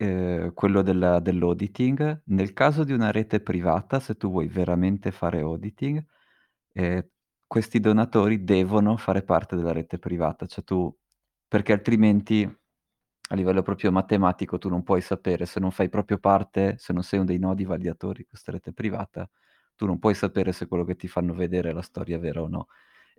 [0.00, 2.22] eh, quello della- dell'auditing.
[2.26, 6.04] Nel caso di una rete privata, se tu vuoi veramente fare auditing,
[6.72, 7.11] eh,
[7.46, 10.94] questi donatori devono fare parte della rete privata, cioè tu
[11.48, 12.44] perché altrimenti
[13.31, 17.02] a livello proprio matematico tu non puoi sapere, se non fai proprio parte, se non
[17.02, 19.28] sei uno dei nodi validatori di questa rete privata,
[19.76, 22.48] tu non puoi sapere se quello che ti fanno vedere è la storia vera o
[22.48, 22.68] no.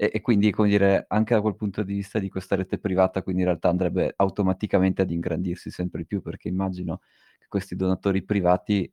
[0.02, 3.22] E, e quindi, come dire, anche da quel punto di vista di questa rete privata,
[3.22, 7.02] quindi in realtà andrebbe automaticamente ad ingrandirsi sempre di più, perché immagino
[7.38, 8.90] che questi donatori privati,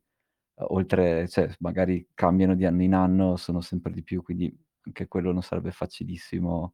[0.69, 5.31] oltre, cioè, magari cambiano di anno in anno, sono sempre di più, quindi anche quello
[5.31, 6.73] non sarebbe facilissimo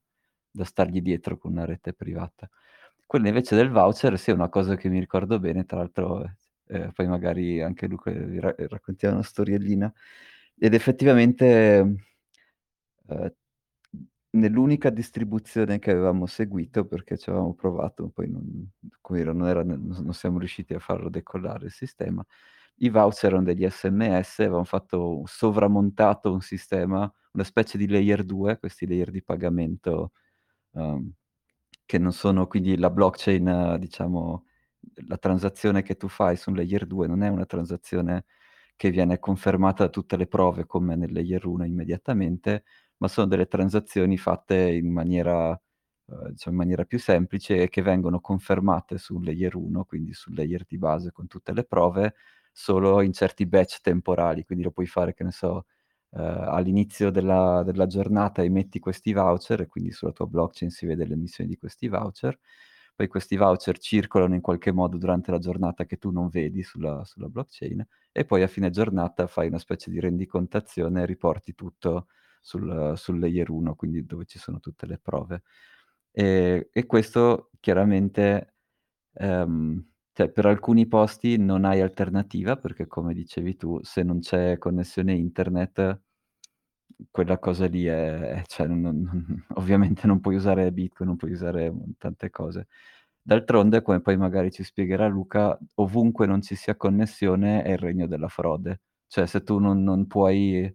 [0.50, 2.50] da stargli dietro con una rete privata.
[3.06, 6.24] Quella invece del voucher, sì, è una cosa che mi ricordo bene, tra l'altro,
[6.67, 9.93] eh, poi magari anche Luca vi ra- raccontiamo una storiellina,
[10.58, 11.96] ed effettivamente
[13.10, 13.34] eh,
[14.34, 18.69] nell'unica distribuzione che avevamo seguito, perché ci avevamo provato, poi non,
[19.34, 22.26] non, era, non siamo riusciti a farlo decollare il sistema,
[22.78, 28.58] i voucher erano degli sms, avevamo fatto sovramontato un sistema, una specie di layer 2,
[28.60, 30.12] questi layer di pagamento
[30.72, 31.12] um,
[31.86, 34.46] che non sono quindi la blockchain, diciamo,
[35.08, 38.26] la transazione che tu fai su un layer 2 non è una transazione
[38.76, 42.63] che viene confermata da tutte le prove come nel layer 1 immediatamente,
[43.04, 47.82] ma sono delle transazioni fatte in maniera, eh, diciamo, in maniera più semplice e che
[47.82, 52.16] vengono confermate sul layer 1, quindi sul layer di base con tutte le prove,
[52.54, 55.66] solo in certi batch temporali, quindi lo puoi fare, che ne so,
[56.12, 61.06] eh, all'inizio della, della, giornata emetti questi voucher e quindi sulla tua blockchain si vede
[61.06, 62.39] l'emissione di questi voucher.
[62.96, 67.04] Poi questi voucher circolano in qualche modo durante la giornata che tu non vedi sulla,
[67.06, 72.08] sulla blockchain e poi a fine giornata fai una specie di rendicontazione e riporti tutto
[72.43, 75.43] sul, sul layer 1, quindi dove ci sono tutte le prove.
[76.12, 78.56] E, e questo chiaramente
[79.13, 84.58] um, cioè, per alcuni posti non hai alternativa perché, come dicevi tu, se non c'è
[84.60, 86.01] connessione internet,
[87.12, 88.41] quella cosa lì è...
[88.45, 92.67] Cioè, non, non, ovviamente non puoi usare Bitcoin, non puoi usare tante cose.
[93.21, 98.08] D'altronde, come poi magari ci spiegherà Luca, ovunque non ci sia connessione è il regno
[98.08, 98.82] della frode.
[99.08, 100.73] Cioè, se tu non, non puoi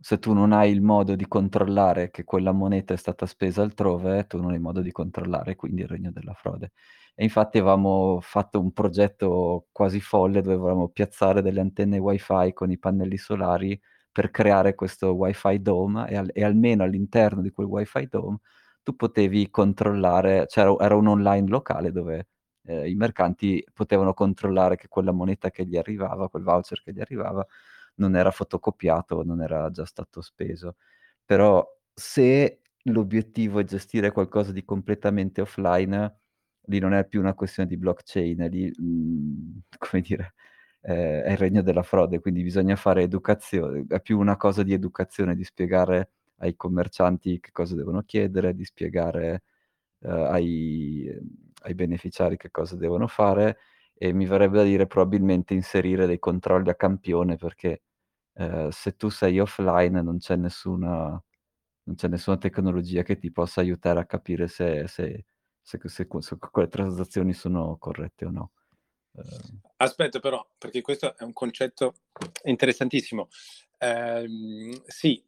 [0.00, 4.26] se tu non hai il modo di controllare che quella moneta è stata spesa altrove,
[4.26, 6.72] tu non hai modo di controllare quindi il regno della frode.
[7.14, 12.70] E infatti avevamo fatto un progetto quasi folle dove volevamo piazzare delle antenne wifi con
[12.70, 13.78] i pannelli solari
[14.10, 18.38] per creare questo wifi dome e, al- e almeno all'interno di quel wifi dome
[18.82, 22.28] tu potevi controllare, c'era era un online locale dove
[22.64, 27.00] eh, i mercanti potevano controllare che quella moneta che gli arrivava, quel voucher che gli
[27.00, 27.46] arrivava,
[28.00, 30.76] non era fotocopiato, non era già stato speso.
[31.24, 36.18] Però se l'obiettivo è gestire qualcosa di completamente offline,
[36.66, 40.34] lì non è più una questione di blockchain, lì, mh, come dire,
[40.82, 44.72] eh, è il regno della frode, quindi bisogna fare educazione, è più una cosa di
[44.72, 49.42] educazione, di spiegare ai commercianti che cosa devono chiedere, di spiegare
[50.02, 51.10] eh, ai,
[51.62, 53.58] ai beneficiari che cosa devono fare
[53.94, 57.82] e mi verrebbe da dire probabilmente inserire dei controlli a campione perché
[58.40, 61.22] eh, se tu sei offline non c'è nessuna,
[61.82, 65.26] non c'è nessuna tecnologia che ti possa aiutare a capire se, se,
[65.60, 68.52] se, se quelle transazioni sono corrette o no.
[69.12, 69.60] Uh.
[69.76, 71.96] Aspetta però, perché questo è un concetto
[72.44, 73.28] interessantissimo.
[73.76, 74.26] Eh,
[74.86, 75.22] sì,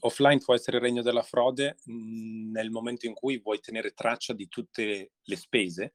[0.00, 4.48] offline può essere il regno della frode nel momento in cui vuoi tenere traccia di
[4.48, 5.92] tutte le spese,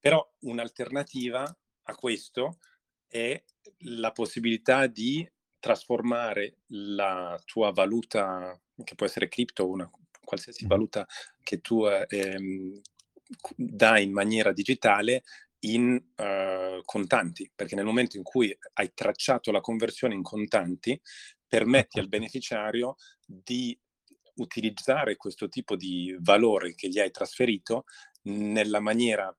[0.00, 1.44] però un'alternativa
[1.84, 2.58] a questo
[3.06, 3.42] è
[3.80, 5.26] la possibilità di
[5.62, 9.88] trasformare la tua valuta, che può essere cripto o una
[10.24, 11.06] qualsiasi valuta
[11.40, 12.80] che tu ehm,
[13.54, 15.22] dai in maniera digitale,
[15.60, 21.00] in uh, contanti, perché nel momento in cui hai tracciato la conversione in contanti,
[21.46, 23.78] permetti al beneficiario di
[24.34, 27.84] utilizzare questo tipo di valore che gli hai trasferito
[28.22, 29.32] nella maniera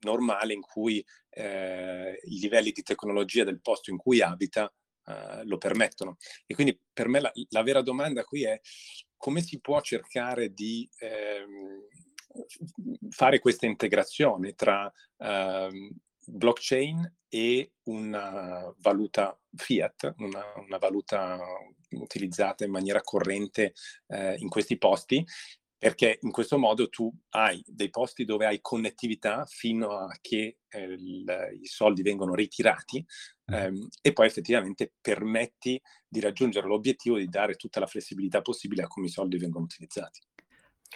[0.00, 4.72] normale in cui eh, i livelli di tecnologia del posto in cui abita
[5.08, 6.16] eh, lo permettono.
[6.46, 8.60] E quindi per me la, la, vera domanda qui è
[9.16, 11.86] come si può cercare di ehm,
[13.10, 15.90] fare questa integrazione tra ehm,
[16.26, 21.38] blockchain e una valuta fiat, una, una valuta
[21.90, 23.72] utilizzata in maniera corrente
[24.08, 25.24] eh, in questi posti
[25.78, 30.82] perché in questo modo tu hai dei posti dove hai connettività fino a che eh,
[30.82, 33.04] il, i soldi vengono ritirati
[33.50, 38.86] ehm, e poi effettivamente permetti di raggiungere l'obiettivo di dare tutta la flessibilità possibile a
[38.86, 40.20] come i soldi vengono utilizzati.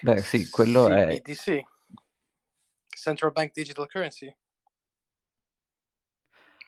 [0.00, 1.06] Beh sì, quello sì, è...
[1.20, 1.60] BTC.
[2.88, 4.34] Central Bank Digital Currency.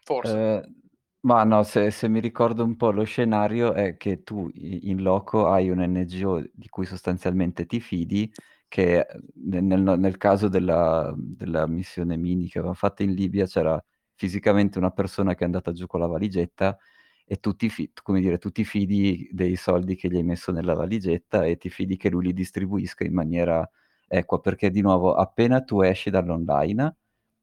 [0.03, 0.37] Forse.
[0.37, 0.83] Uh,
[1.21, 5.49] Ma no, se, se mi ricordo un po' lo scenario è che tu in loco
[5.49, 8.31] hai un NGO di cui sostanzialmente ti fidi,
[8.69, 13.83] che nel, nel caso della, della missione Mini che aveva fatto in Libia c'era
[14.15, 16.77] fisicamente una persona che è andata giù con la valigetta
[17.27, 20.53] e tu ti, fi- come dire, tu ti fidi dei soldi che gli hai messo
[20.53, 23.69] nella valigetta e ti fidi che lui li distribuisca in maniera
[24.07, 26.97] equa, perché di nuovo appena tu esci dall'online,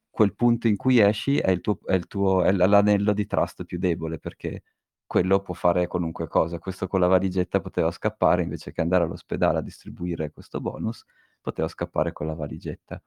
[0.09, 3.63] quel punto in cui esci è, il tuo, è, il tuo, è l'anello di trust
[3.65, 4.63] più debole, perché
[5.05, 6.59] quello può fare qualunque cosa.
[6.59, 11.05] Questo con la valigetta poteva scappare invece che andare all'ospedale a distribuire questo bonus,
[11.41, 13.01] poteva scappare con la valigetta.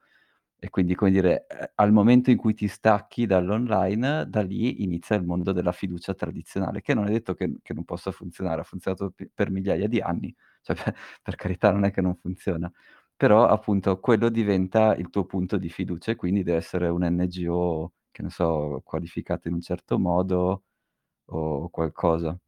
[0.64, 5.14] E quindi, come dire, eh, al momento in cui ti stacchi dall'online, da lì inizia
[5.14, 8.64] il mondo della fiducia tradizionale, che non è detto che, che non possa funzionare, ha
[8.64, 12.72] funzionato p- per migliaia di anni, cioè per, per, carità non è che non funziona,
[13.14, 17.92] però appunto quello diventa il tuo punto di fiducia e quindi deve essere un NGO,
[18.10, 20.62] che ne so, qualificato in un certo modo
[21.26, 22.38] o qualcosa.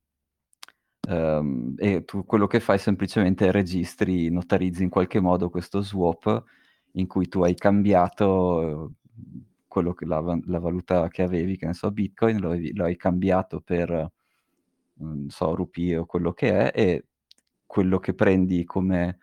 [1.09, 6.45] Um, e tu quello che fai semplicemente registri, notarizzi in qualche modo questo swap
[6.97, 8.93] in cui tu hai cambiato
[9.67, 13.61] quello che la, la valuta che avevi, che ne so, Bitcoin, lo, lo hai cambiato
[13.61, 14.11] per,
[14.95, 17.05] non so, rupie o quello che è, e
[17.67, 19.19] quello che prendi come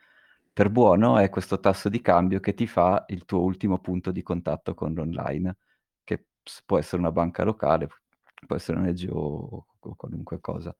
[0.53, 4.21] per buono è questo tasso di cambio che ti fa il tuo ultimo punto di
[4.21, 5.57] contatto con l'online,
[6.03, 6.25] che
[6.65, 7.87] può essere una banca locale,
[8.45, 10.75] può essere un NGO o qualunque cosa.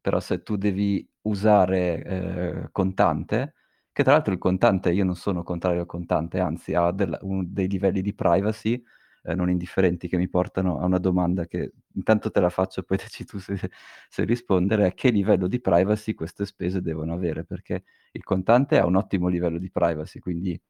[0.00, 3.54] Però se tu devi usare eh, contante,
[3.92, 7.46] che tra l'altro il contante, io non sono contrario al contante, anzi ha del, un,
[7.52, 8.82] dei livelli di privacy
[9.22, 12.96] eh, non indifferenti che mi portano a una domanda che intanto te la faccio, poi
[13.02, 13.58] dici tu se,
[14.08, 18.86] se rispondere, è che livello di privacy queste spese devono avere, perché il contante ha
[18.86, 20.60] un ottimo livello di privacy, quindi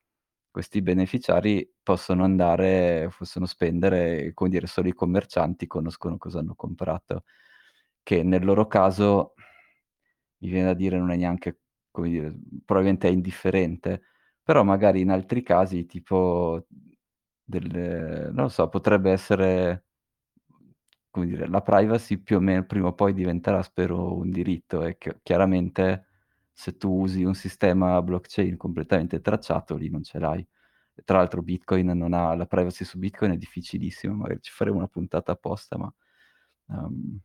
[0.50, 7.24] questi beneficiari possono andare, possono spendere, come dire, solo i commercianti conoscono cosa hanno comprato,
[8.02, 9.34] che nel loro caso,
[10.38, 11.58] mi viene da dire, non è neanche
[12.00, 12.34] come dire,
[12.64, 14.02] probabilmente è indifferente,
[14.42, 16.66] però magari in altri casi, tipo,
[17.44, 19.84] delle, non lo so, potrebbe essere,
[21.10, 24.96] come dire, la privacy più o meno prima o poi diventerà, spero, un diritto e
[25.22, 26.06] chiaramente
[26.52, 30.46] se tu usi un sistema blockchain completamente tracciato, lì non ce l'hai.
[31.04, 34.88] Tra l'altro Bitcoin non ha, la privacy su Bitcoin è difficilissima, magari ci faremo una
[34.88, 35.92] puntata apposta, ma...
[36.66, 37.20] Um,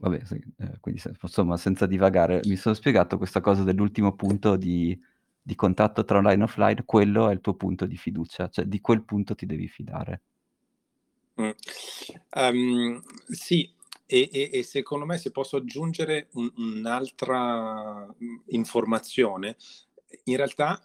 [0.00, 4.98] Vabbè, sì, eh, quindi insomma, senza divagare, mi sono spiegato questa cosa dell'ultimo punto di,
[5.42, 8.80] di, contatto tra online e offline, quello è il tuo punto di fiducia, cioè di
[8.80, 10.22] quel punto ti devi fidare.
[11.38, 11.50] Mm.
[12.34, 13.70] Um, sì,
[14.06, 19.56] e, e, e, secondo me se posso aggiungere un, un'altra mm, informazione,
[20.24, 20.82] in realtà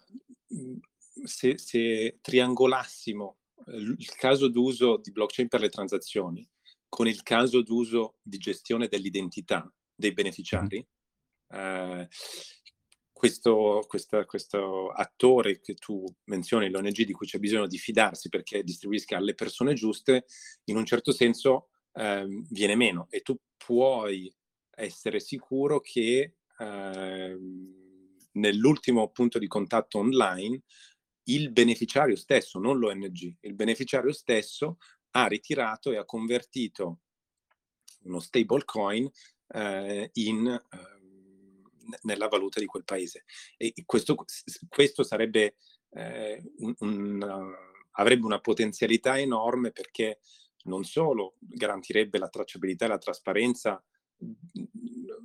[0.54, 0.76] mm,
[1.24, 3.36] se, se triangolassimo
[3.68, 6.46] eh, il caso d'uso di blockchain per le transazioni,
[6.88, 10.86] con il caso d'uso di gestione dell'identità dei beneficiari,
[11.48, 12.08] eh,
[13.12, 18.62] questo, questa, questo, attore che tu menzioni, l'ONG di cui c'è bisogno di fidarsi perché
[18.62, 20.26] distribuisca alle persone giuste,
[20.64, 23.06] in un certo senso eh, viene meno.
[23.08, 24.30] E tu puoi
[24.70, 27.38] essere sicuro che eh,
[28.32, 30.62] nell'ultimo punto di contatto online
[31.28, 34.76] il beneficiario stesso, non l'ONG, il beneficiario stesso
[35.22, 37.00] ha ritirato e ha convertito
[38.02, 39.10] uno stablecoin
[39.48, 43.24] eh, in, eh, nella valuta di quel paese.
[43.56, 44.14] E questo,
[44.68, 45.56] questo sarebbe
[45.90, 47.54] eh, un, un,
[47.92, 50.20] avrebbe una potenzialità enorme perché
[50.64, 53.82] non solo garantirebbe la tracciabilità e la trasparenza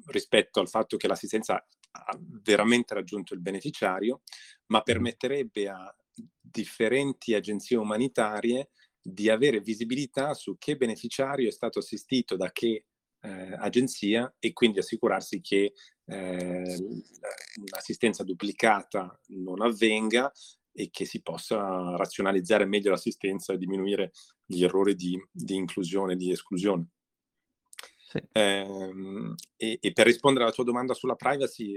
[0.08, 4.22] rispetto al fatto che l'assistenza ha veramente raggiunto il beneficiario,
[4.68, 5.94] ma permetterebbe a
[6.40, 8.70] differenti agenzie umanitarie
[9.02, 12.86] di avere visibilità su che beneficiario è stato assistito da che
[13.22, 15.74] eh, agenzia e quindi assicurarsi che
[16.06, 16.78] eh,
[17.72, 20.32] l'assistenza duplicata non avvenga
[20.74, 24.12] e che si possa razionalizzare meglio l'assistenza e diminuire
[24.46, 26.88] gli errori di, di inclusione e di esclusione.
[27.98, 28.20] Sì.
[28.32, 31.76] Eh, e, e, per rispondere alla tua domanda sulla privacy,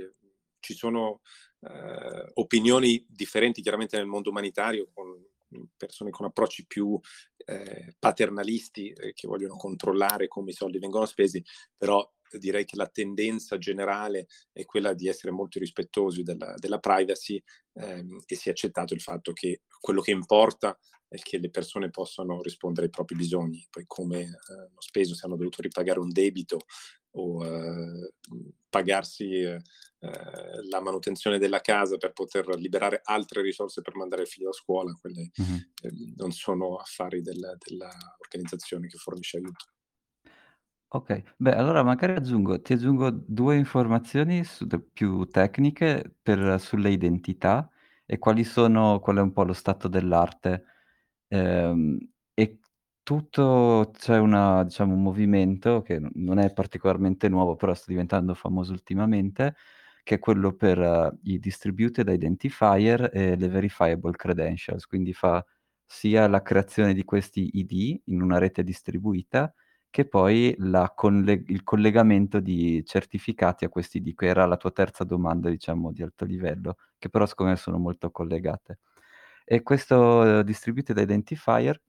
[0.59, 1.21] ci sono
[1.61, 5.15] eh, opinioni differenti chiaramente nel mondo umanitario, con
[5.77, 6.99] persone con approcci più
[7.47, 11.43] eh, paternalisti eh, che vogliono controllare come i soldi vengono spesi,
[11.77, 17.43] però direi che la tendenza generale è quella di essere molto rispettosi della, della privacy
[17.75, 20.77] ehm, e si è accettato il fatto che quello che importa
[21.09, 25.27] è che le persone possano rispondere ai propri bisogni, poi come eh, hanno speso, se
[25.27, 26.59] hanno dovuto ripagare un debito
[27.17, 28.15] o eh,
[28.69, 29.61] pagarsi eh,
[30.05, 34.53] eh, la manutenzione della casa per poter liberare altre risorse per mandare il figlio a
[34.53, 35.57] scuola, quelle mm-hmm.
[35.83, 39.65] eh, non sono affari dell'organizzazione che fornisce aiuto.
[40.89, 47.69] Okay, beh allora magari aggiungo ti aggiungo 2 informazioni su più tecniche per sulle identità
[48.07, 50.65] e quali sono qual è un po' lo stato dell'arte.
[51.29, 51.99] Ehm,
[52.35, 52.61] e
[53.03, 58.73] tutto c'è una diciamo un movimento che non è particolarmente nuovo, però sta diventando famoso
[58.73, 59.57] ultimamente,
[60.05, 65.45] che è quello per i distributed identifier e le verifiable credentials, quindi fa
[65.87, 69.53] sia la creazione di questi ID in una rete distribuita,
[69.91, 70.57] che poi
[70.95, 75.93] colle il collegamento di certificati a questi ID, che era la tua terza domanda diciamo
[75.93, 78.81] di alto livello, che però secondo me sono molto collegate.
[79.45, 81.81] E questo distributed identifier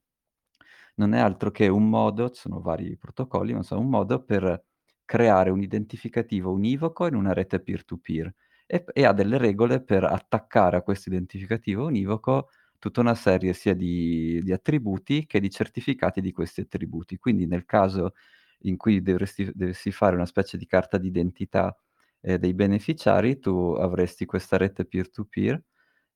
[0.96, 4.64] non è altro che un modo ci sono vari protocolli, ma insomma un modo per
[5.06, 8.34] creare un identificativo univoco in una rete peer to peer
[8.66, 13.74] e e ha delle regole per attaccare a questo identificativo univoco tutta una serie sia
[13.74, 17.18] di di attributi che di certificati di questi attributi.
[17.18, 18.14] Quindi nel caso
[18.62, 21.76] in cui dovresti dovessi fare una specie di carta d'identità,
[22.22, 25.62] ehm, dei beneficiari, tu avresti questa rete peer to peer,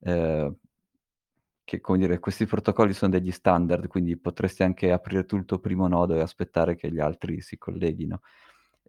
[0.00, 0.56] ehm
[1.64, 5.58] che come dire, questi protocolli son degli standard, quindi potresti anche aprire tu il tuo
[5.60, 8.20] primo nodo e aspettare che gli altri si colleghino.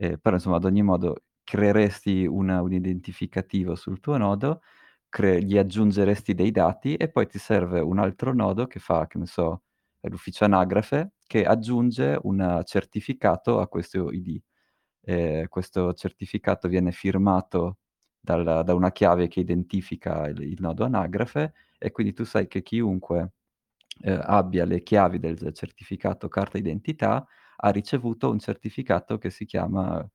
[0.01, 4.61] Ehm, però insomma ad ogni modo creeresti una un identificativo sul tuo nodo,
[5.09, 9.17] cre gli aggiungeresti dei dati e poi ti serve un altro nodo che fa, che
[9.19, 9.63] ne so,
[10.01, 14.41] l'ufficio anagrafe, che aggiunge un certificato a questo ID.
[15.03, 17.77] Ehm, questo certificato viene firmato
[18.19, 22.61] dal da una chiave che identifica il il nodo anagrafe e quindi tu sai che
[22.63, 23.33] chiunque,
[24.03, 27.25] ehm, abbia le chiavi del certificato carta identità
[27.63, 30.07] ha ricevuto un certificato che si chiama,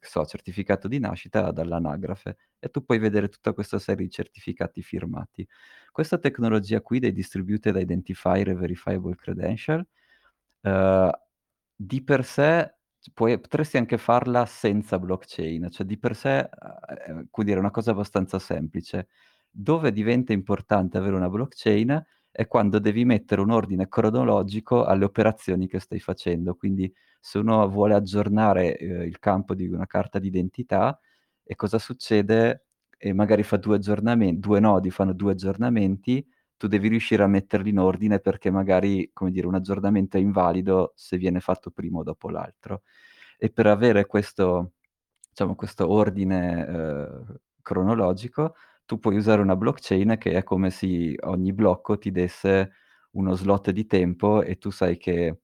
[0.00, 4.82] che so, certificato di nascita dall'anagrafe e tu puoi vedere tutta questa serie di certificati
[4.82, 5.46] firmati.
[5.92, 9.86] Questa tecnologia qui dei distributed identifier e verifiable credential,
[10.62, 11.10] uhm,
[11.76, 12.74] di per sé
[13.14, 16.48] puoi potresti anche farla senza blockchain, cioè di per sé,
[17.44, 19.08] dire, è una cosa abbastanza semplice.
[19.50, 22.04] Dove diventa importante avere una blockchain
[22.36, 26.54] è quando devi mettere un ordine cronologico alle operazioni che stai facendo.
[26.56, 30.98] Quindi se uno vuole aggiornare, ehm, il campo di una carta d'identità
[31.44, 32.64] e cosa succede,
[32.98, 36.26] e magari fa 2 aggiornamen 2 nodi fanno 2 aggiornamenti,
[36.56, 40.92] tu devi riuscire a metterli in ordine perché magari, come dire, un aggiornamento è invalido
[40.96, 42.82] se viene fatto prima o dopo l'altro.
[43.38, 44.72] E per avere questo
[45.30, 48.54] diciamo questo ordine, uhm, cronologico,
[48.86, 52.72] tu puoi usare una blockchain che è come se ogni blocco ti desse
[53.12, 55.40] uno slot di tempo e tu sai che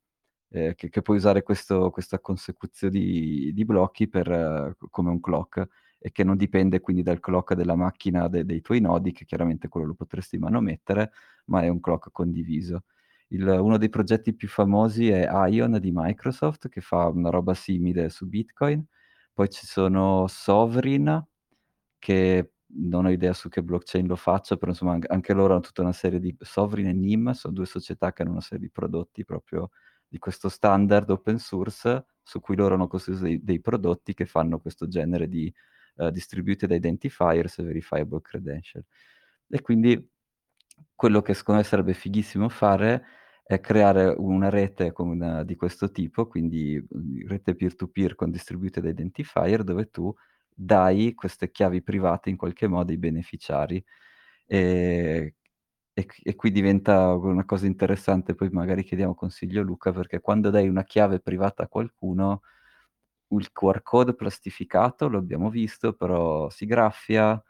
[0.51, 5.21] ehm, che che puoi usare questo questa consecuzio di di blocchi per c come un
[5.21, 5.67] clock
[5.99, 9.69] e che non dipende quindi dal clock della macchina de dei tuoi nodi, che chiaramente
[9.69, 11.13] quello lo potresti manomettere,
[11.47, 12.85] ma è un clock condiviso.
[13.29, 18.09] Il uno dei progetti più famosi è Ion di Microsoft, che fa una roba simile
[18.11, 18.85] su Bitcoin.
[19.35, 21.23] Poi ci sono Sovryn,
[21.99, 25.63] che non ho idea su che blockchain lo faccia, però insomma anc anche loro han
[25.63, 28.71] tutta una serie di Sovryn e Nim son 2 società che hanno una serie di
[28.71, 29.71] prodotti proprio
[30.09, 34.59] di questo standard open source, su cui loro hanno costruito dei dei prodotti che fanno
[34.61, 35.53] questo genere di,
[35.97, 38.85] uhm, distributed identifiers e verifiable credential.
[39.49, 40.09] E quindi
[40.95, 43.05] quello che secondo me sarebbe fighissimo fare
[43.45, 48.31] è creare una rete con di questo tipo, quindi, uhm, rete peer to peer con
[48.31, 50.13] distributed identifier, dove tu
[50.63, 53.83] dai queste chiavi private in qualche modo ai beneficiari.
[54.47, 55.31] Ehm,
[55.95, 60.21] e qui e qui diventa una cosa interessante, poi magari chiediamo consiglio a Luca, perché
[60.21, 62.43] quando dai una chiave privata a qualcuno,
[63.33, 67.41] il QR code plastificato lo abbiamo visto, però si graffia,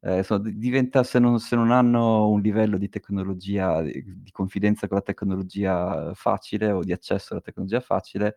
[0.00, 4.96] ehm, so diventa se non se non hanno un livello di tecnologia di confidenza con
[4.98, 8.36] la tecnologia facile o di accesso alla tecnologia facile,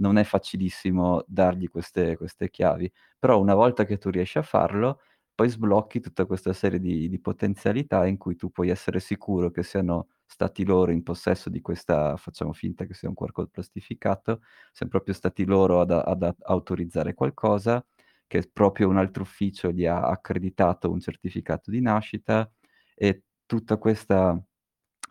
[0.00, 2.90] non è facilissimo dargli queste queste chiavi.
[3.18, 5.00] Però una volta che tu riesci a farlo,
[5.34, 9.62] poi sblocchi tutta questa serie di di potenzialità in cui tu puoi essere sicuro che
[9.62, 14.40] siano stati loro in possesso di questa facciamo finta che sia un QR code plastificato,
[14.72, 17.84] sian proprio stati loro ad ad autorizzare qualcosa,
[18.26, 22.50] che proprio un altro ufficio gli ha accreditato un certificato di nascita
[22.94, 24.40] e tutta questa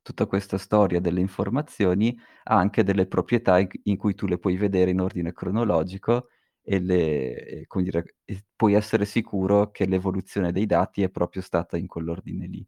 [0.01, 4.57] tutta questa storia delle informazioni ha anche delle proprietà in in cui tu le puoi
[4.57, 6.29] vedere in ordine cronologico
[6.61, 11.41] e le e come dire, e puoi essere sicuro che l'evoluzione dei dati è proprio
[11.41, 12.65] stata in quell'ordine lì.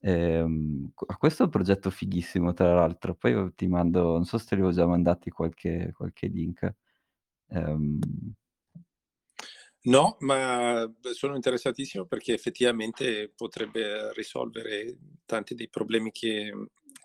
[0.00, 4.46] Ehm, q questo è un progetto fighissimo tra l'altro, poi ti mando non so se
[4.48, 6.74] te li avevo già mandati qualche qualche link.
[7.50, 7.98] Ehm
[9.86, 16.52] No, ma sono interessatissimo perché effettivamente potrebbe risolvere tanti dei problemi che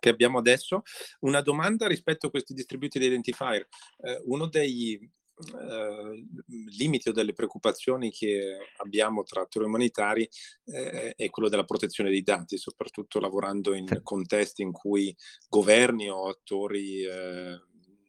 [0.01, 0.81] che abbiamo adesso.
[1.19, 3.67] Una domanda rispetto a questi distributed identifier.
[3.99, 6.25] Eh, uno dei eh,
[6.77, 10.27] limiti o delle preoccupazioni che abbiamo tra attori umanitari
[10.65, 15.15] eh, è quello della protezione dei dati, soprattutto lavorando in contesti in cui
[15.47, 17.59] governi o attori eh,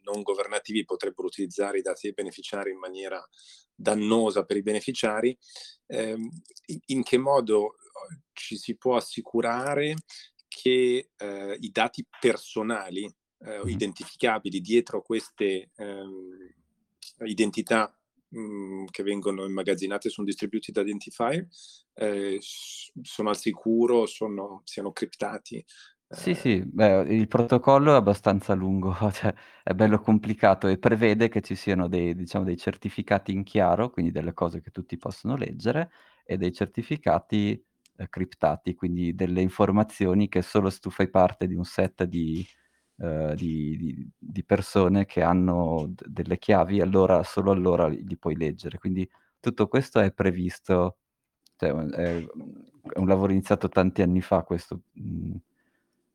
[0.03, 3.25] non governativi potrebbero utilizzare i dati dei beneficiari in maniera
[3.75, 5.37] dannosa per i beneficiari.
[5.87, 6.29] Ehm,
[6.87, 7.77] in che modo
[8.33, 9.95] ci si può assicurare
[10.49, 13.05] che eh, i dati personali
[13.39, 16.37] eh, identificabili dietro queste ehm,
[17.25, 17.95] identità
[18.29, 21.47] mh, mhmm, che vengono immagazzinate su un distributed identifier
[21.95, 25.65] eh, sono al sicuro, sono, siano criptati.
[26.15, 29.33] Sì, sì, beh, il protocollo è abbastanza lungo, cioè
[29.63, 34.13] è bello complicato e prevede che ci siano dei, diciamo, dei certificati in chiaro, quindi
[34.13, 35.91] delle cose che tutti possono leggere,
[36.27, 37.53] e dei certificati
[37.97, 42.45] eh, criptati, quindi delle informazioni che solo se tu fai parte di un set di,
[42.99, 48.37] eh, di, di, di, persone che hanno d- delle chiavi, allora solo allora li, puoi
[48.37, 48.77] leggere.
[48.79, 49.09] Quindi
[49.41, 50.99] tutto questo è previsto,
[51.57, 52.25] cioè, è,
[52.97, 54.83] un lavoro iniziato tanti anni fa questo.
[54.93, 55.35] Mh, mm,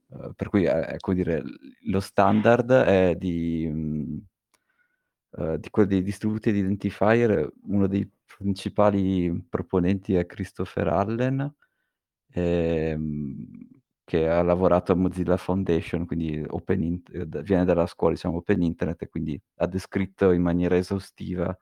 [0.08, 1.44] uh, per cui, eh, ecco dire,
[1.86, 4.18] lo standard è di, mh,
[5.32, 11.54] uh, di quello dei distributed identifier, uno dei principali proponenti è Christopher Allen,
[12.34, 13.48] ehm,
[14.04, 17.02] che ha lavorato a Mozilla Foundation, quindi open in-
[17.44, 21.58] viene dalla scuola, diciamo, Open Internet, e quindi ha descritto in maniera esaustiva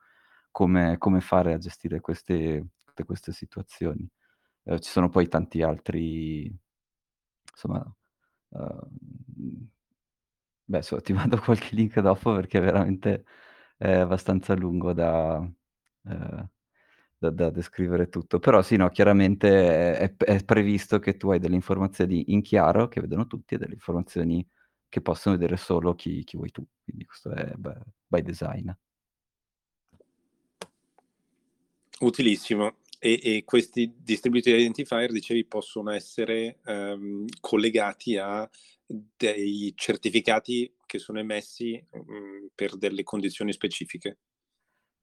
[0.50, 2.66] come, come fare a gestire queste,
[3.04, 4.08] queste situazioni.
[4.64, 6.52] Eh, ci sono poi tanti altri,
[7.52, 7.84] insomma,
[8.58, 9.68] uh,
[10.64, 13.24] beh, so, ti mando qualche link dopo perché veramente
[13.76, 15.38] è abbastanza lungo da...
[16.02, 16.48] Uh,
[17.18, 18.38] da, da descrivere tutto.
[18.38, 23.00] Però sì, no, chiaramente è, è, previsto che tu hai delle informazioni in chiaro che
[23.00, 24.46] vedono tutti e delle informazioni
[24.88, 26.66] che possono vedere solo chi, chi vuoi tu.
[26.82, 28.70] Quindi questo è by, by design.
[32.00, 32.76] Utilissimo.
[32.98, 38.48] E, e, questi distributed identifier, dicevi, possono essere um, collegati a
[38.86, 44.18] dei certificati che sono emessi um, per delle condizioni specifiche.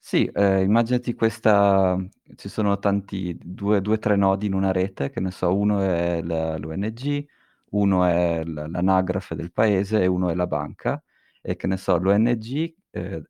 [0.06, 1.98] Sì, ehm, immaginati questa
[2.36, 6.58] ci sono tanti 2, 2, nodi in una rete, che ne so, uno è l
[6.60, 7.26] l'ONG,
[7.72, 11.02] uno è l'anagrafe del paese e uno è la banca.
[11.42, 13.24] E che ne so, l'ONG, ehm,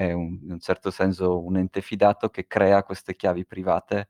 [0.00, 4.08] è un in un certo senso un ente fidato che crea queste chiavi private,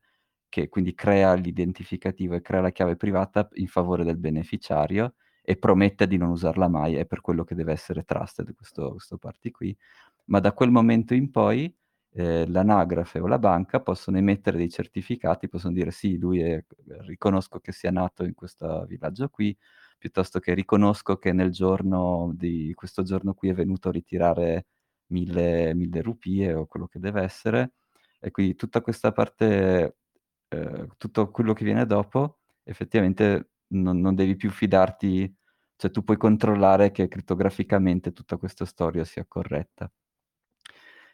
[0.49, 6.07] che quindi crea l'identificativo e crea la chiave privata in favore del beneficiario e promette
[6.07, 9.77] di non usarla mai, è per quello che deve essere trusted questo questo party qui.
[10.27, 11.73] Ma da quel momento in poi
[12.13, 16.65] eh, l'anagrafe o la banca possono emettere dei certificati, possono dire sì, lui è,
[17.07, 19.57] riconosco che sia nato in questo villaggio qui,
[19.99, 24.67] piuttosto che riconosco che nel giorno di questo giorno qui è venuto a ritirare
[25.11, 27.75] mille, mille rupie o quello che deve essere.
[28.19, 29.97] E quindi tutta questa parte,
[30.49, 35.35] eh, tutto quello che viene dopo, effettivamente non, non devi più fidarti,
[35.77, 39.91] cioè tu puoi controllare che criptograficamente tutta questa storia sia corretta.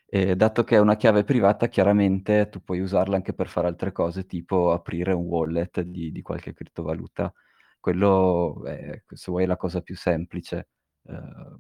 [0.09, 3.91] E dato che è una chiave privata, chiaramente tu puoi usarla anche per fare altre
[3.93, 7.33] cose, tipo aprire un wallet di, di qualche criptovaluta.
[7.81, 10.69] Quello è, se vuoi, la cosa più semplice.
[11.03, 11.59] Uh,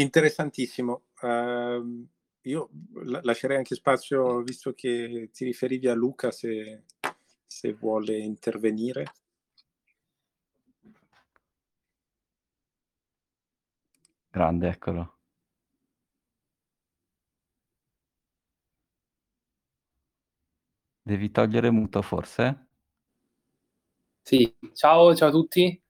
[0.00, 1.02] Interessantissimo.
[1.20, 2.06] Uh,
[2.42, 2.70] io
[3.22, 6.84] lascerei anche spazio, visto che ti riferivi a Luca, se,
[7.46, 9.04] se vuole intervenire.
[14.30, 15.18] Grande, eccolo.
[21.02, 22.68] Devi togliere muto forse?
[24.22, 25.82] Sì, ciao, ciao a tutti.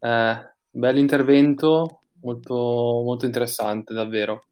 [0.00, 4.46] Eh, bell'intervento, molto, molto interessante, davvero.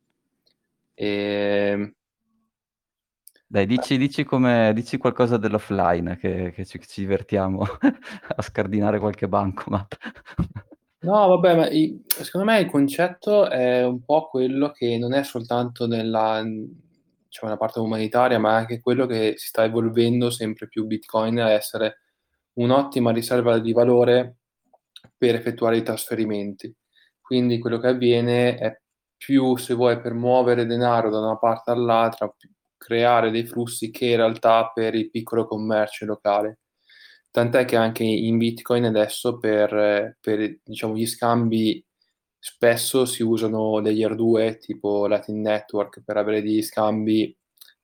[0.95, 1.95] E...
[3.47, 7.63] Dai, dici, dici, come, dici qualcosa dell'offline, che, che ci, ci divertiamo
[8.37, 9.97] a scardinare qualche bancomat.
[11.03, 15.23] No, vabbè, ma i- secondo me il concetto è un po' quello che non è
[15.25, 20.85] soltanto nella, diciamo, nella parte umanitaria, ma anche quello che si sta evolvendo sempre più
[20.87, 22.01] Bitcoin a essere
[22.55, 24.37] un'ottima riserva di valore
[25.17, 26.75] per effettuare i trasferimenti.
[27.31, 28.77] Quindi quello che avviene è
[29.17, 32.29] più, se vuoi, per muovere denaro da una parte all'altra,
[32.77, 36.59] creare dei flussi che in realtà per il piccolo commercio locale.
[37.31, 41.87] Tant'è che anche in Bitcoin adesso per, per diciamo, gli scambi
[42.37, 47.27] spesso si usano degli R2 tipo Latin Network per avere degli scambi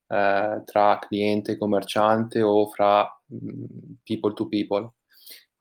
[0.08, 3.08] eh, tra cliente e commerciante o fra
[4.02, 4.92] people to people.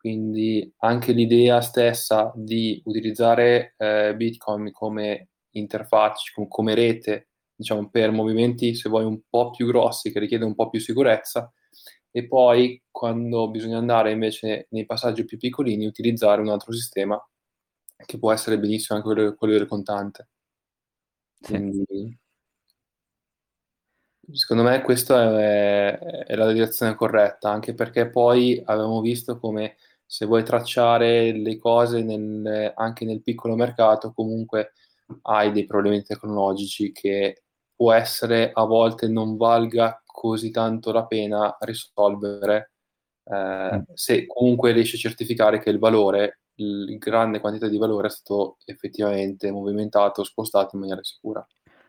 [0.06, 8.76] Quindi anche l'idea stessa di utilizzare eh, Bitcoin come interfaccia, come rete, diciamo, per movimenti,
[8.76, 11.52] se vuoi, un po' più grossi, che richiedono un po' più sicurezza,
[12.12, 17.20] e poi quando bisogna andare invece nei passaggi più piccolini, utilizzare un altro sistema
[18.06, 20.30] che può essere benissimo anche quello, quello del contante.
[21.42, 22.16] Quindi,
[24.34, 25.98] secondo me questa è,
[26.28, 32.04] è, la direzione corretta, anche perché poi abbiamo visto come se vuoi tracciare le cose
[32.04, 34.74] nel, anche nel piccolo mercato, comunque
[35.24, 37.44] hai dei problemi tecnologici che
[37.76, 42.72] può essere a volte non valga così tanto la pena risolvere
[43.26, 43.82] eh, mm.
[43.94, 48.58] se comunque riesci a certificare che il valore il grande quantità di valore è stato
[48.66, 51.46] effettivamente movimentato, spostato in maniera sicura.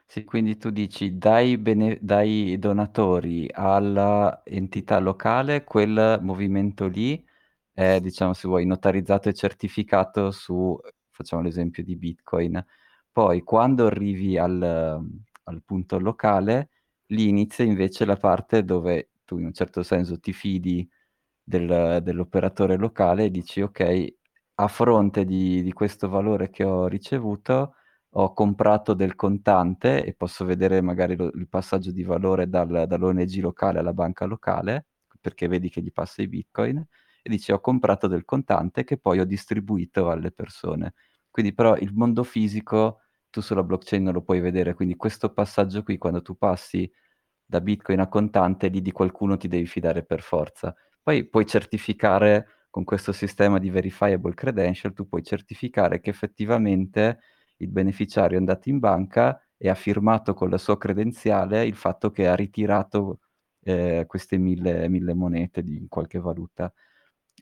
[0.09, 7.25] Sì, quindi tu dici dai, bene- dai donatori alla entità locale, quel movimento lì
[7.77, 10.79] è, diciamo, se vuoi, notarizzato e certificato su,
[11.11, 12.65] facciamo l'esempio di Bitcoin.
[13.13, 16.71] Poi quando arrivi al, al punto locale,
[17.09, 20.89] lì inizia invece la parte dove tu in un certo senso ti fidi
[21.43, 24.15] del- dell'operatore locale e dici ok,
[24.57, 27.75] a fronte di, di questo valore che ho ricevuto,
[28.11, 33.37] ho comprato del contante e posso vedere magari lo, il passaggio di valore dal, dall'ONG
[33.41, 34.87] locale alla banca locale,
[35.21, 36.83] perché vedi che gli passa i bitcoin,
[37.27, 40.95] e dici ho comprato del contante che poi ho distribuito alle persone.
[41.31, 43.01] Quindi però il mondo fisico
[43.31, 46.91] tu sulla blockchain non lo puoi vedere, quindi questo passaggio qui, quando tu passi
[47.45, 50.75] da bitcoin a contante, lì di qualcuno ti devi fidare per forza.
[51.03, 57.21] Poi puoi certificare con questo sistema di verifiable credential tu puoi certificare che effettivamente
[57.59, 62.11] il beneficiario è andato in banca e ha firmato con la sua credenziale il fatto
[62.11, 63.21] che ha ritirato
[63.63, 66.73] eh, queste mille, mille, monete di qualche valuta.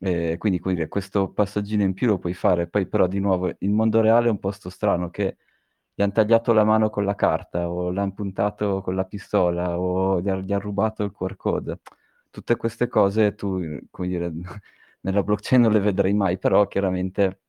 [0.01, 3.71] Eh, quindi, quindi questo passaggino in più lo puoi fare, poi però di nuovo il
[3.71, 5.37] mondo reale è un posto strano che
[5.95, 10.21] gli hanno tagliato la mano con la carta o l'hanno puntato con la pistola o
[10.21, 11.79] gli hanno rubato il QR code.
[12.31, 14.33] Tutte queste cose tu, come dire,
[15.03, 17.41] nella blockchain non le vedrei mai, però chiaramente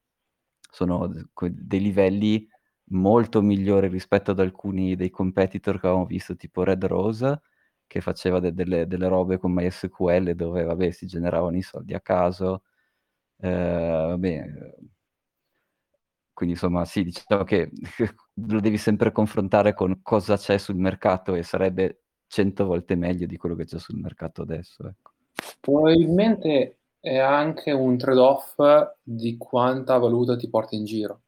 [0.71, 1.09] sono
[1.49, 2.47] dei livelli
[2.89, 7.41] molto migliori rispetto ad alcuni dei competitor che avevamo visto, tipo Red Rose,
[7.88, 12.01] che faceva de- delle, delle, robe con MySQL dove, vabbè, si generavano i soldi a
[12.01, 12.63] caso.
[13.38, 14.45] Eh, vabbè,
[16.36, 17.71] quindi insomma, sì, diciamo che
[18.33, 23.38] lo devi sempre confrontare con cosa c'è sul mercato e sarebbe cento volte meglio di
[23.38, 24.86] quello che c'è sul mercato adesso.
[24.86, 25.13] Ecco.
[25.61, 28.57] Probabilmente è anche un trade-off
[29.01, 31.21] di quanta valuta ti porti in giro.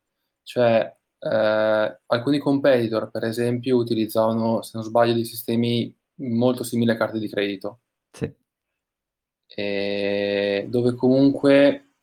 [0.43, 6.97] Cioè, eh, alcuni competitor, per esempio, utilizzavano, se non sbaglio, dei sistemi molto simili a
[6.97, 7.79] carte di credito.
[8.11, 8.31] Sì.
[9.47, 11.93] E dove comunque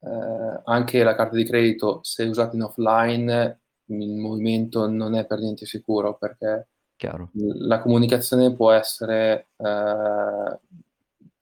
[0.00, 5.38] eh, anche la carta di credito, se usata in offline, il movimento non è per
[5.40, 7.30] niente sicuro perché Chiaro.
[7.34, 10.60] la comunicazione può essere eh,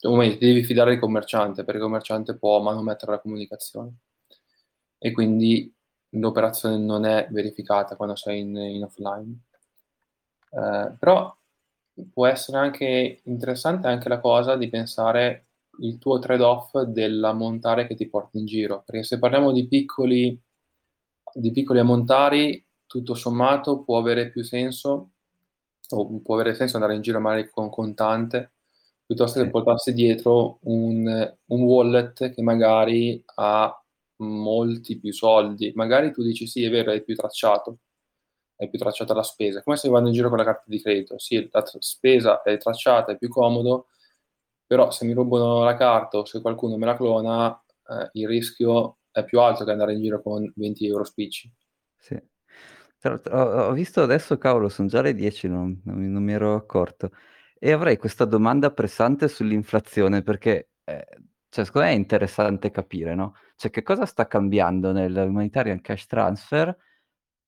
[0.07, 3.95] o meglio, devi fidare del commerciante, perché il commerciante può manomettere la comunicazione.
[4.99, 5.73] E quindi
[6.11, 9.39] l'operazione non è verificata quando sei in, in offline.
[10.51, 11.35] Eh, però
[12.13, 15.47] può essere anche interessante anche la cosa di pensare
[15.81, 20.41] il tuo trade-off dell'ammontare che ti porti in giro, perché se parliamo di piccoli,
[21.35, 25.11] di piccoli ammontari, tutto sommato può avere più senso,
[25.91, 28.53] o può avere senso andare in giro magari con contante,
[29.05, 33.77] piuttosto che portarsi dietro un, un wallet che magari ha
[34.17, 35.73] molti più soldi.
[35.75, 37.79] Magari tu dici sì, è vero, è più tracciato,
[38.65, 41.19] è più tracciata la spesa, come se vado in giro con la carta di credito.
[41.19, 43.89] Sì, la tra- spesa è tracciata, è più comodo,
[44.67, 48.99] però se mi rubano la carta o se qualcuno me la clona, eh, il rischio
[49.11, 51.53] è più alto che andare in giro con 20 euro spicci.
[51.97, 52.21] Sì.
[53.31, 57.11] Ho, visto adesso, cavolo, sono già le 10, non, non, non mi ero accorto.
[57.59, 61.07] E avrei questa domanda pressante sull'inflazione perché, eh,
[61.51, 63.37] cioè, secondo me è interessante capire, no?
[63.57, 66.75] Cioè, che cosa sta cambiando nell'humanitarian cash transfer?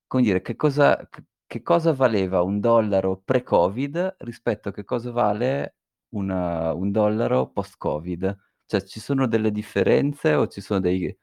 [0.06, 1.08] Come dire, che cosa,
[1.46, 5.76] che cosa valeva un dollaro pre-Covid rispetto a che cosa vale
[6.10, 8.36] una, un dollaro post-Covid?
[8.66, 11.16] Cioè, ci sono delle differenze o ci sono dei...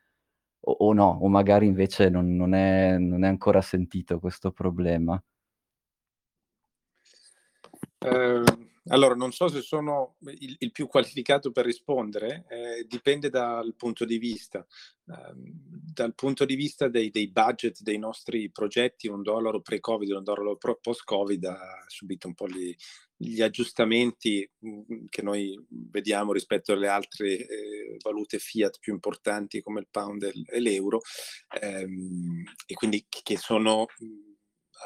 [0.61, 5.21] o, o no, o magari invece non, non, è, non è ancora sentito questo problema?
[7.99, 8.43] Eh,
[8.93, 14.05] Allora, non so se sono il, il più qualificato per rispondere, eh, dipende dal punto
[14.05, 14.63] di vista.
[15.05, 20.23] Uh, dal punto di vista dei, dei, budget dei nostri progetti, un dollaro pre-Covid un
[20.23, 22.73] dollaro post-Covid ha subito un po' gli,
[23.17, 29.79] gli aggiustamenti mh, che noi vediamo rispetto alle altre eh, valute fiat più importanti come
[29.79, 31.01] il pound e l'euro,
[31.59, 33.87] ehm, e quindi che sono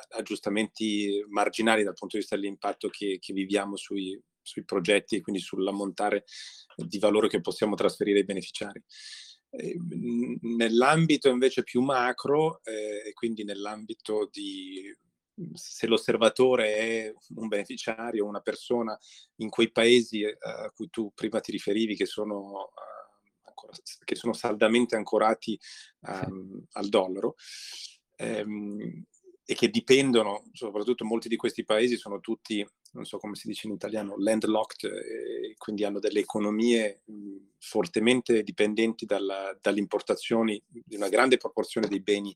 [0.09, 5.41] aggiustamenti marginali dal punto di vista dell'impatto che, che viviamo sui, sui, progetti e quindi
[5.41, 6.25] sull'ammontare
[6.75, 8.83] di valore che possiamo trasferire ai beneficiari.
[9.49, 9.77] Eh,
[10.41, 14.93] nell'ambito invece più macro, eh, e quindi nell'ambito di
[15.53, 18.97] se l'osservatore è un beneficiario, una persona
[19.37, 23.73] in quei paesi eh, a cui tu prima ti riferivi che sono, uh, ancora,
[24.03, 25.59] che sono saldamente ancorati
[26.01, 27.35] um, al dollaro,
[28.15, 29.03] ehm,
[29.49, 33.67] e che dipendono, soprattutto molti di questi paesi sono tutti, non so come si dice
[33.67, 40.97] in italiano, landlocked, e quindi hanno delle economie mh, fortemente dipendenti dalla, dalle importazioni di
[40.97, 42.35] una grande proporzione dei beni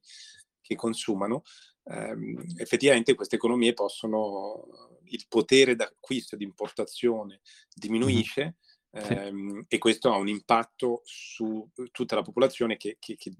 [0.62, 1.42] che consumano.
[1.84, 7.42] Um, effettivamente queste economie possono, il potere d'acquisto e di importazione
[7.74, 8.56] diminuisce
[8.98, 9.36] mm-hmm.
[9.36, 13.34] um, e questo ha un impatto su tutta la popolazione che, che, che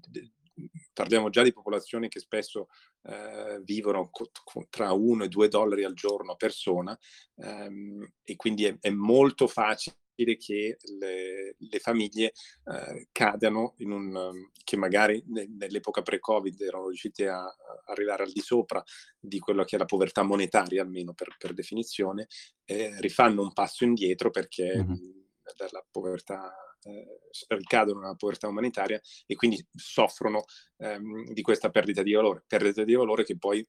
[0.92, 2.68] parliamo già di popolazioni che spesso
[3.02, 4.30] eh, vivono co-
[4.68, 6.96] tra 1 e 2 dollari al giorno a persona
[7.36, 9.96] ehm, e quindi è, è, molto facile
[10.36, 12.32] che le, le famiglie
[12.64, 17.54] eh, cadano in un che magari ne, nell'epoca pre-covid erano riusciti a, a,
[17.86, 18.82] arrivare al di sopra
[19.18, 22.28] di quello che è la povertà monetaria almeno per, per definizione
[22.64, 25.21] eh, rifanno un passo indietro perché mm-hmm.
[25.56, 30.44] Dalla povertà eh, ricadono nella povertà umanitaria e quindi soffrono
[30.78, 33.66] ehm, di questa perdita di valore, perdita di valore che poi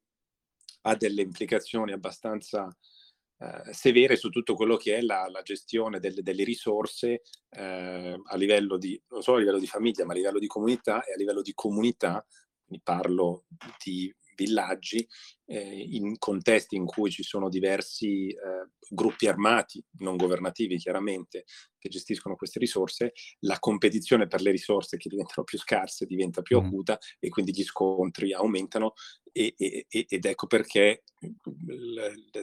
[0.85, 2.67] ha delle implicazioni abbastanza
[3.37, 8.35] eh, severe su tutto quello che è la, la gestione delle, delle risorse eh, a
[8.35, 11.17] livello di, non solo a livello di famiglia, ma a livello di comunità e a
[11.17, 12.25] livello di comunità,
[12.65, 13.45] quindi parlo
[13.83, 15.07] di villaggi
[15.45, 18.37] eh, in contesti in cui ci sono diversi eh,
[18.89, 21.45] gruppi armati, non governativi chiaramente,
[21.77, 26.61] che gestiscono queste risorse, la competizione per le risorse che diventano più scarse diventa più
[26.61, 26.65] mm.
[26.65, 28.93] acuta e quindi gli scontri aumentano
[29.33, 31.03] e, e, ed ecco perché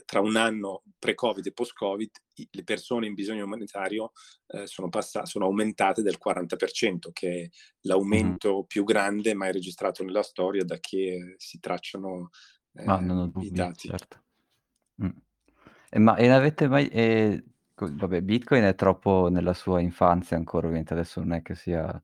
[0.05, 2.11] tra un anno pre-Covid e post-Covid
[2.51, 4.11] le persone in bisogno umanitario
[4.47, 7.49] eh, sono, pass- sono aumentate del 40%, che è
[7.81, 8.67] l'aumento mm.
[8.67, 12.29] più grande mai registrato nella storia da che si tracciano
[12.73, 13.89] eh, ah, non ho dubbi, i dati.
[13.89, 14.23] Certo.
[15.03, 15.09] Mm.
[15.89, 16.87] E ma e avete mai...
[16.87, 17.43] Eh,
[17.75, 22.01] vabbè, Bitcoin è troppo nella sua infanzia ancora, ovviamente adesso non è che sia...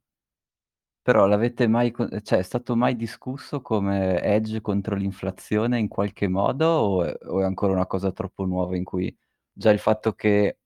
[1.08, 6.66] Però l'avete mai, cioè è stato mai discusso come edge contro l'inflazione in qualche modo
[6.68, 9.16] o è, o è ancora una cosa troppo nuova in cui
[9.54, 10.58] già il fatto che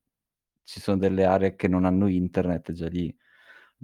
[0.63, 3.15] ci sono delle aree che non hanno internet, già lì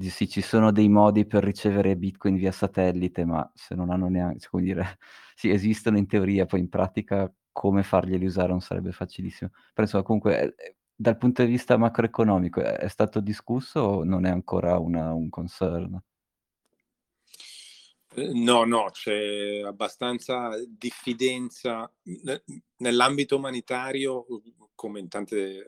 [0.10, 4.48] sì, ci sono dei modi per ricevere Bitcoin via satellite, ma se non hanno neanche,
[4.50, 4.98] come dire,
[5.36, 9.52] sì, esistono in teoria, poi in pratica come farglieli usare non sarebbe facilissimo.
[9.74, 14.26] Però insomma, comunque, eh, dal punto di vista macroeconomico, è, è stato discusso o non
[14.26, 16.00] è ancora una, un concern?
[18.18, 21.92] No, no, c'è abbastanza diffidenza
[22.78, 24.26] nell'ambito umanitario,
[24.74, 25.68] come in tante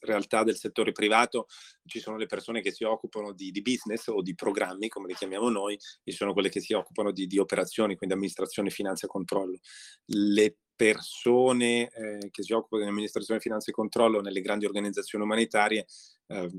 [0.00, 1.46] realtà del settore privato
[1.84, 5.14] ci sono le persone che si occupano di, di business o di programmi, come li
[5.14, 9.08] chiamiamo noi, e sono quelle che si occupano di, di operazioni, quindi amministrazione, finanza e
[9.08, 9.60] controllo.
[10.06, 15.86] Le persone eh, che si occupano di amministrazione, finanza e controllo nelle grandi organizzazioni umanitarie
[16.28, 16.50] eh,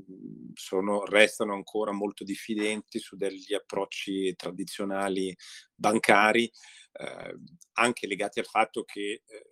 [0.54, 5.34] sono, restano ancora molto diffidenti su degli approcci tradizionali
[5.74, 6.50] bancari,
[6.92, 7.38] eh,
[7.74, 9.46] anche legati al fatto che eh,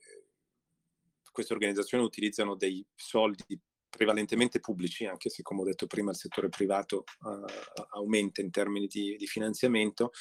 [1.31, 6.49] queste organizzazioni utilizzano dei soldi prevalentemente pubblici, anche se come ho detto prima il settore
[6.49, 7.45] privato uh,
[7.95, 10.13] aumenta in termini di, di finanziamento,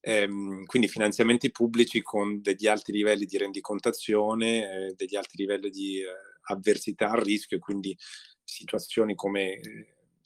[0.00, 6.00] ehm, quindi finanziamenti pubblici con degli alti livelli di rendicontazione, eh, degli alti livelli di
[6.00, 6.06] eh,
[6.48, 7.96] avversità al rischio, quindi
[8.42, 9.60] situazioni come,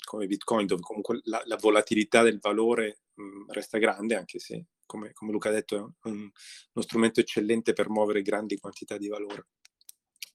[0.05, 5.13] come Bitcoin dove comunque la, la volatilità del valore mh, resta grande, anche se come,
[5.13, 6.31] come Luca ha detto è un,
[6.73, 9.49] uno strumento eccellente per muovere grandi quantità di valore.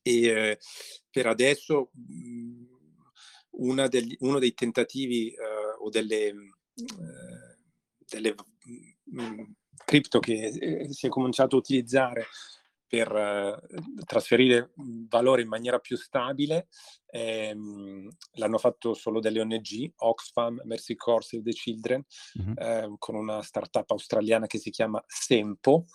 [0.02, 0.60] E eh,
[1.10, 2.78] per adesso mh,
[3.90, 5.38] degli, uno dei tentativi eh,
[5.80, 6.36] o delle, eh,
[8.06, 8.36] delle
[9.86, 12.28] cripto che eh, si è cominciato a utilizzare
[12.90, 14.72] per eh, trasferire
[15.08, 16.68] valore in maniera più stabile.
[17.12, 22.04] Ehm, l'hanno fatto solo delle ONG, Oxfam, Mercy Corps, Save the Children,
[22.42, 22.54] mm-hmm.
[22.58, 25.86] eh, con una startup australiana che si chiama Sempo,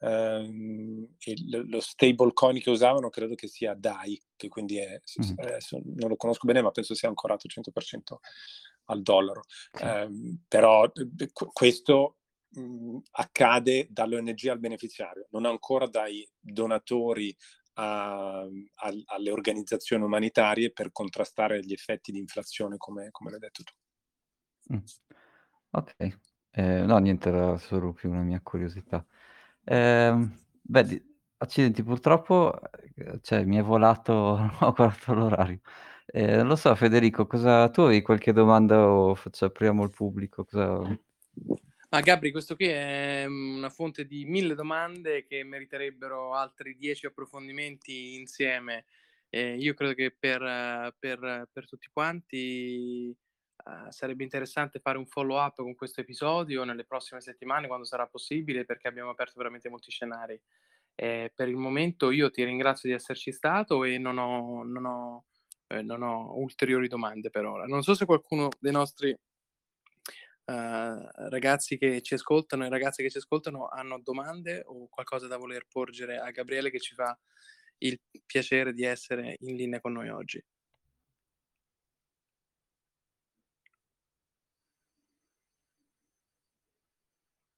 [0.00, 5.38] ehm, il, lo stable coin che usavano credo che sia DAI, che quindi è, mm.
[5.38, 8.16] adesso non lo conosco bene, ma penso sia ancorato 100%
[8.86, 9.42] al dollaro.
[9.80, 10.08] Eh,
[10.48, 10.90] però
[11.52, 12.16] questo
[12.52, 17.34] mh, accade dall'ONG al beneficiario, non ancora dai donatori
[17.74, 23.62] a, a, alle organizzazioni umanitarie per contrastare gli effetti di inflazione, come, come l'hai detto
[23.62, 24.82] tu.
[25.70, 25.94] Ok,
[26.50, 29.04] eh, no, niente, era solo più una mia curiosità.
[29.64, 30.28] Eh,
[30.60, 31.04] beh,
[31.38, 32.60] accidenti, purtroppo
[32.94, 34.12] eh, cioè, mi è volato,
[34.60, 35.60] ho guardato l'orario.
[36.06, 40.44] Eh, non lo so, Federico, cosa, tu hai qualche domanda o faccio, apriamo il pubblico?
[40.44, 40.80] Cosa...
[41.92, 47.04] Ma Gabri, questo qui è mm, una fonte di mille domande che meriterebbero altri dieci
[47.04, 48.86] approfondimenti insieme.
[49.28, 53.14] Eh, io credo che per, per, per tutti quanti
[53.64, 58.06] uh, sarebbe interessante fare un follow up con questo episodio nelle prossime settimane, quando sarà
[58.06, 60.40] possibile, perché abbiamo aperto veramente molti scenari.
[60.94, 65.24] Eh, per il momento io ti ringrazio di esserci stato e non ho, non ho,
[65.66, 67.66] eh, non ho ulteriori domande per ora.
[67.66, 69.14] Non so se qualcuno dei nostri
[70.52, 75.38] Uh, ragazzi che ci ascoltano e ragazze che ci ascoltano hanno domande o qualcosa da
[75.38, 77.18] voler porgere a Gabriele che ci fa
[77.78, 80.44] il piacere di essere in linea con noi oggi.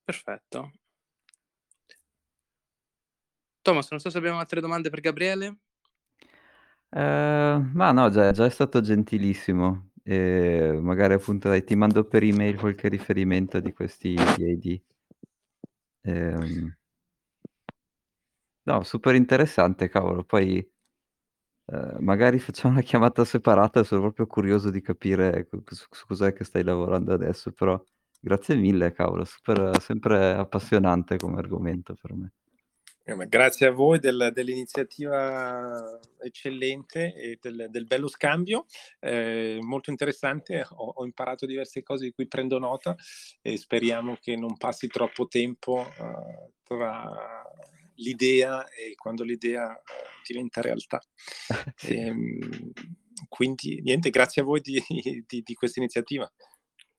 [0.04, 0.70] Perfetto.
[3.62, 5.56] Thomas, non so se abbiamo altre domande per Gabriele.
[6.90, 12.22] Uh, ma no, già, già è stato gentilissimo e magari appunto dai, ti mando per
[12.22, 14.80] email qualche riferimento di questi ID.
[16.04, 16.74] Ehm,
[18.64, 20.24] no, super interessante, cavolo.
[20.24, 20.66] Poi
[21.66, 26.44] eh, magari facciamo una chiamata separata, sono proprio curioso di capire su, su cos'è che
[26.44, 27.82] stai lavorando adesso, però
[28.20, 32.32] grazie mille, cavolo, super, sempre appassionante come argomento per me.
[33.06, 38.64] Eh, grazie a voi del, dell'iniziativa eccellente e del, del bello scambio,
[39.00, 42.96] eh, molto interessante, ho, ho, imparato diverse cose di cui prendo nota
[43.42, 47.42] e speriamo che non passi troppo tempo uh, tra
[47.96, 50.98] l'idea e quando l'idea uh, diventa realtà.
[51.76, 51.94] sì.
[51.94, 52.72] e, ehm,
[53.28, 54.82] quindi niente, grazie a voi di,
[55.26, 56.30] di, di questa iniziativa.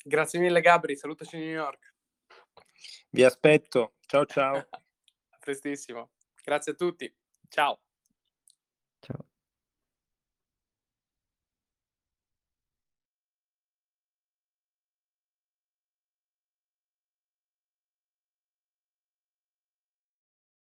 [0.04, 1.96] Grazie mille Gabri, salutaci New York.
[3.10, 4.68] Vi aspetto, ciao ciao.
[5.46, 6.10] prestissimo.
[6.44, 7.16] Grazie a tutti.
[7.48, 7.80] Ciao.
[9.00, 9.35] Ciao.